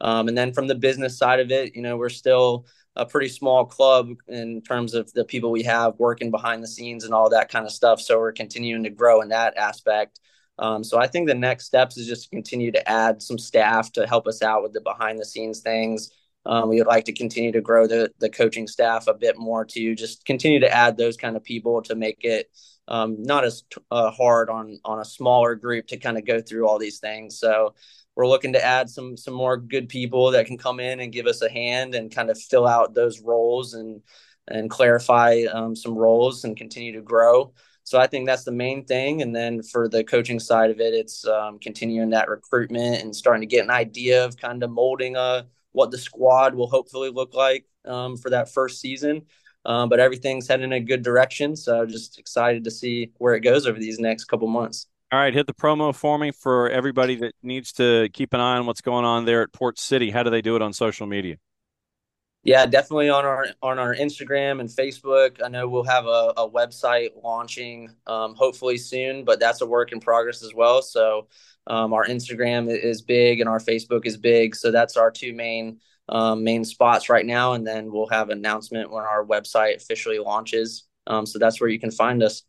Um, 0.00 0.26
and 0.26 0.36
then 0.36 0.52
from 0.52 0.66
the 0.66 0.74
business 0.74 1.16
side 1.16 1.38
of 1.38 1.52
it, 1.52 1.76
you 1.76 1.82
know, 1.82 1.96
we're 1.96 2.08
still 2.08 2.66
a 2.96 3.06
pretty 3.06 3.28
small 3.28 3.64
club 3.64 4.10
in 4.28 4.62
terms 4.62 4.94
of 4.94 5.12
the 5.12 5.24
people 5.24 5.50
we 5.50 5.62
have 5.62 5.94
working 5.98 6.30
behind 6.30 6.62
the 6.62 6.68
scenes 6.68 7.04
and 7.04 7.14
all 7.14 7.30
that 7.30 7.50
kind 7.50 7.66
of 7.66 7.72
stuff. 7.72 8.00
So 8.00 8.18
we're 8.18 8.32
continuing 8.32 8.84
to 8.84 8.90
grow 8.90 9.20
in 9.20 9.28
that 9.28 9.56
aspect. 9.56 10.20
Um, 10.58 10.82
so 10.82 10.98
I 10.98 11.06
think 11.06 11.28
the 11.28 11.34
next 11.34 11.66
steps 11.66 11.96
is 11.98 12.06
just 12.06 12.24
to 12.24 12.30
continue 12.30 12.72
to 12.72 12.88
add 12.88 13.22
some 13.22 13.38
staff 13.38 13.92
to 13.92 14.06
help 14.06 14.26
us 14.26 14.42
out 14.42 14.62
with 14.62 14.72
the 14.72 14.80
behind 14.80 15.18
the 15.18 15.24
scenes 15.24 15.60
things. 15.60 16.10
Um, 16.46 16.68
we 16.68 16.76
would 16.76 16.86
like 16.86 17.04
to 17.06 17.12
continue 17.12 17.52
to 17.52 17.60
grow 17.60 17.86
the 17.86 18.12
the 18.20 18.30
coaching 18.30 18.66
staff 18.66 19.08
a 19.08 19.14
bit 19.14 19.36
more 19.36 19.64
to 19.64 19.94
just 19.94 20.24
continue 20.24 20.60
to 20.60 20.72
add 20.72 20.96
those 20.96 21.16
kind 21.16 21.36
of 21.36 21.42
people 21.42 21.82
to 21.82 21.94
make 21.94 22.24
it 22.24 22.50
um, 22.88 23.22
not 23.22 23.44
as 23.44 23.64
uh, 23.90 24.10
hard 24.10 24.48
on 24.48 24.78
on 24.84 25.00
a 25.00 25.04
smaller 25.04 25.56
group 25.56 25.88
to 25.88 25.96
kind 25.96 26.16
of 26.16 26.24
go 26.24 26.40
through 26.40 26.68
all 26.68 26.78
these 26.78 27.00
things. 27.00 27.38
So 27.38 27.74
we're 28.16 28.26
looking 28.26 28.54
to 28.54 28.64
add 28.64 28.90
some 28.90 29.16
some 29.16 29.34
more 29.34 29.56
good 29.56 29.88
people 29.88 30.32
that 30.32 30.46
can 30.46 30.58
come 30.58 30.80
in 30.80 31.00
and 31.00 31.12
give 31.12 31.26
us 31.26 31.42
a 31.42 31.50
hand 31.50 31.94
and 31.94 32.14
kind 32.14 32.30
of 32.30 32.40
fill 32.40 32.66
out 32.66 32.94
those 32.94 33.20
roles 33.20 33.74
and 33.74 34.02
and 34.48 34.70
clarify 34.70 35.42
um, 35.52 35.76
some 35.76 35.94
roles 35.94 36.44
and 36.44 36.56
continue 36.56 36.92
to 36.92 37.02
grow. 37.02 37.52
So 37.84 38.00
I 38.00 38.08
think 38.08 38.26
that's 38.26 38.44
the 38.44 38.52
main 38.52 38.84
thing. 38.84 39.22
And 39.22 39.34
then 39.34 39.62
for 39.62 39.88
the 39.88 40.02
coaching 40.02 40.40
side 40.40 40.70
of 40.70 40.80
it, 40.80 40.92
it's 40.92 41.26
um, 41.26 41.58
continuing 41.60 42.10
that 42.10 42.28
recruitment 42.28 43.02
and 43.02 43.14
starting 43.14 43.42
to 43.42 43.46
get 43.46 43.64
an 43.64 43.70
idea 43.70 44.24
of 44.24 44.36
kind 44.36 44.62
of 44.62 44.70
molding 44.70 45.16
uh, 45.16 45.42
what 45.72 45.90
the 45.90 45.98
squad 45.98 46.54
will 46.54 46.66
hopefully 46.68 47.10
look 47.10 47.34
like 47.34 47.64
um, 47.84 48.16
for 48.16 48.30
that 48.30 48.52
first 48.52 48.80
season. 48.80 49.22
Um, 49.64 49.88
but 49.88 50.00
everything's 50.00 50.48
heading 50.48 50.64
in 50.64 50.72
a 50.72 50.80
good 50.80 51.02
direction. 51.02 51.54
So 51.56 51.86
just 51.86 52.18
excited 52.18 52.64
to 52.64 52.70
see 52.70 53.12
where 53.18 53.34
it 53.34 53.40
goes 53.40 53.66
over 53.66 53.78
these 53.78 53.98
next 53.98 54.24
couple 54.24 54.48
months. 54.48 54.86
All 55.12 55.20
right, 55.20 55.32
hit 55.32 55.46
the 55.46 55.54
promo 55.54 55.94
for 55.94 56.18
me 56.18 56.32
for 56.32 56.68
everybody 56.68 57.14
that 57.16 57.32
needs 57.40 57.70
to 57.74 58.08
keep 58.12 58.34
an 58.34 58.40
eye 58.40 58.56
on 58.56 58.66
what's 58.66 58.80
going 58.80 59.04
on 59.04 59.24
there 59.24 59.42
at 59.42 59.52
Port 59.52 59.78
City. 59.78 60.10
How 60.10 60.24
do 60.24 60.30
they 60.30 60.42
do 60.42 60.56
it 60.56 60.62
on 60.62 60.72
social 60.72 61.06
media? 61.06 61.36
Yeah, 62.42 62.66
definitely 62.66 63.08
on 63.08 63.24
our 63.24 63.46
on 63.62 63.78
our 63.78 63.94
Instagram 63.94 64.60
and 64.60 64.68
Facebook. 64.68 65.40
I 65.44 65.48
know 65.48 65.68
we'll 65.68 65.84
have 65.84 66.06
a, 66.06 66.32
a 66.36 66.50
website 66.50 67.10
launching 67.22 67.94
um, 68.08 68.34
hopefully 68.34 68.78
soon, 68.78 69.24
but 69.24 69.38
that's 69.38 69.60
a 69.60 69.66
work 69.66 69.92
in 69.92 70.00
progress 70.00 70.42
as 70.42 70.54
well. 70.54 70.82
So 70.82 71.28
um, 71.68 71.92
our 71.92 72.04
Instagram 72.06 72.68
is 72.68 73.02
big 73.02 73.40
and 73.40 73.48
our 73.48 73.60
Facebook 73.60 74.06
is 74.06 74.16
big. 74.16 74.56
So 74.56 74.72
that's 74.72 74.96
our 74.96 75.10
two 75.12 75.32
main 75.34 75.78
um, 76.08 76.42
main 76.42 76.64
spots 76.64 77.08
right 77.08 77.26
now, 77.26 77.52
and 77.52 77.66
then 77.66 77.92
we'll 77.92 78.08
have 78.08 78.30
an 78.30 78.38
announcement 78.38 78.90
when 78.90 79.04
our 79.04 79.24
website 79.24 79.76
officially 79.76 80.18
launches. 80.18 80.84
Um, 81.06 81.26
so 81.26 81.38
that's 81.38 81.60
where 81.60 81.70
you 81.70 81.78
can 81.78 81.90
find 81.92 82.22
us. 82.22 82.42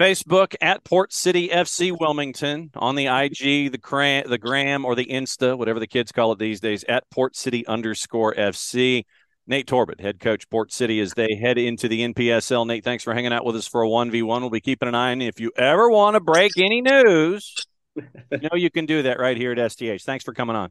Facebook 0.00 0.56
at 0.60 0.82
Port 0.82 1.12
City 1.12 1.48
FC 1.48 1.96
Wilmington 1.98 2.70
on 2.74 2.96
the 2.96 3.06
IG, 3.06 3.70
the 3.70 3.78
cram, 3.80 4.28
the 4.28 4.38
gram, 4.38 4.84
or 4.84 4.94
the 4.94 5.06
Insta, 5.06 5.56
whatever 5.56 5.78
the 5.78 5.86
kids 5.86 6.10
call 6.10 6.32
it 6.32 6.38
these 6.38 6.60
days, 6.60 6.84
at 6.88 7.08
Port 7.10 7.36
City 7.36 7.66
underscore 7.66 8.34
FC. 8.34 9.04
Nate 9.46 9.66
Torbett, 9.66 10.00
head 10.00 10.20
coach 10.20 10.48
Port 10.48 10.72
City, 10.72 11.00
as 11.00 11.12
they 11.12 11.34
head 11.34 11.58
into 11.58 11.86
the 11.86 12.00
NPSL. 12.00 12.66
Nate, 12.66 12.82
thanks 12.82 13.04
for 13.04 13.12
hanging 13.12 13.32
out 13.32 13.44
with 13.44 13.56
us 13.56 13.68
for 13.68 13.82
a 13.82 13.88
one 13.88 14.10
v 14.10 14.22
one. 14.22 14.40
We'll 14.40 14.50
be 14.50 14.60
keeping 14.60 14.88
an 14.88 14.94
eye 14.94 15.12
on. 15.12 15.20
If 15.20 15.38
you 15.38 15.52
ever 15.56 15.90
want 15.90 16.14
to 16.14 16.20
break 16.20 16.52
any 16.56 16.80
news, 16.80 17.54
you 17.94 18.02
know 18.32 18.54
you 18.54 18.70
can 18.70 18.86
do 18.86 19.02
that 19.02 19.20
right 19.20 19.36
here 19.36 19.52
at 19.52 19.58
SDH. 19.58 20.02
Thanks 20.02 20.24
for 20.24 20.32
coming 20.32 20.56
on. 20.56 20.70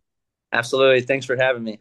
Absolutely. 0.52 1.02
Thanks 1.02 1.26
for 1.26 1.38
having 1.38 1.64
me. 1.64 1.80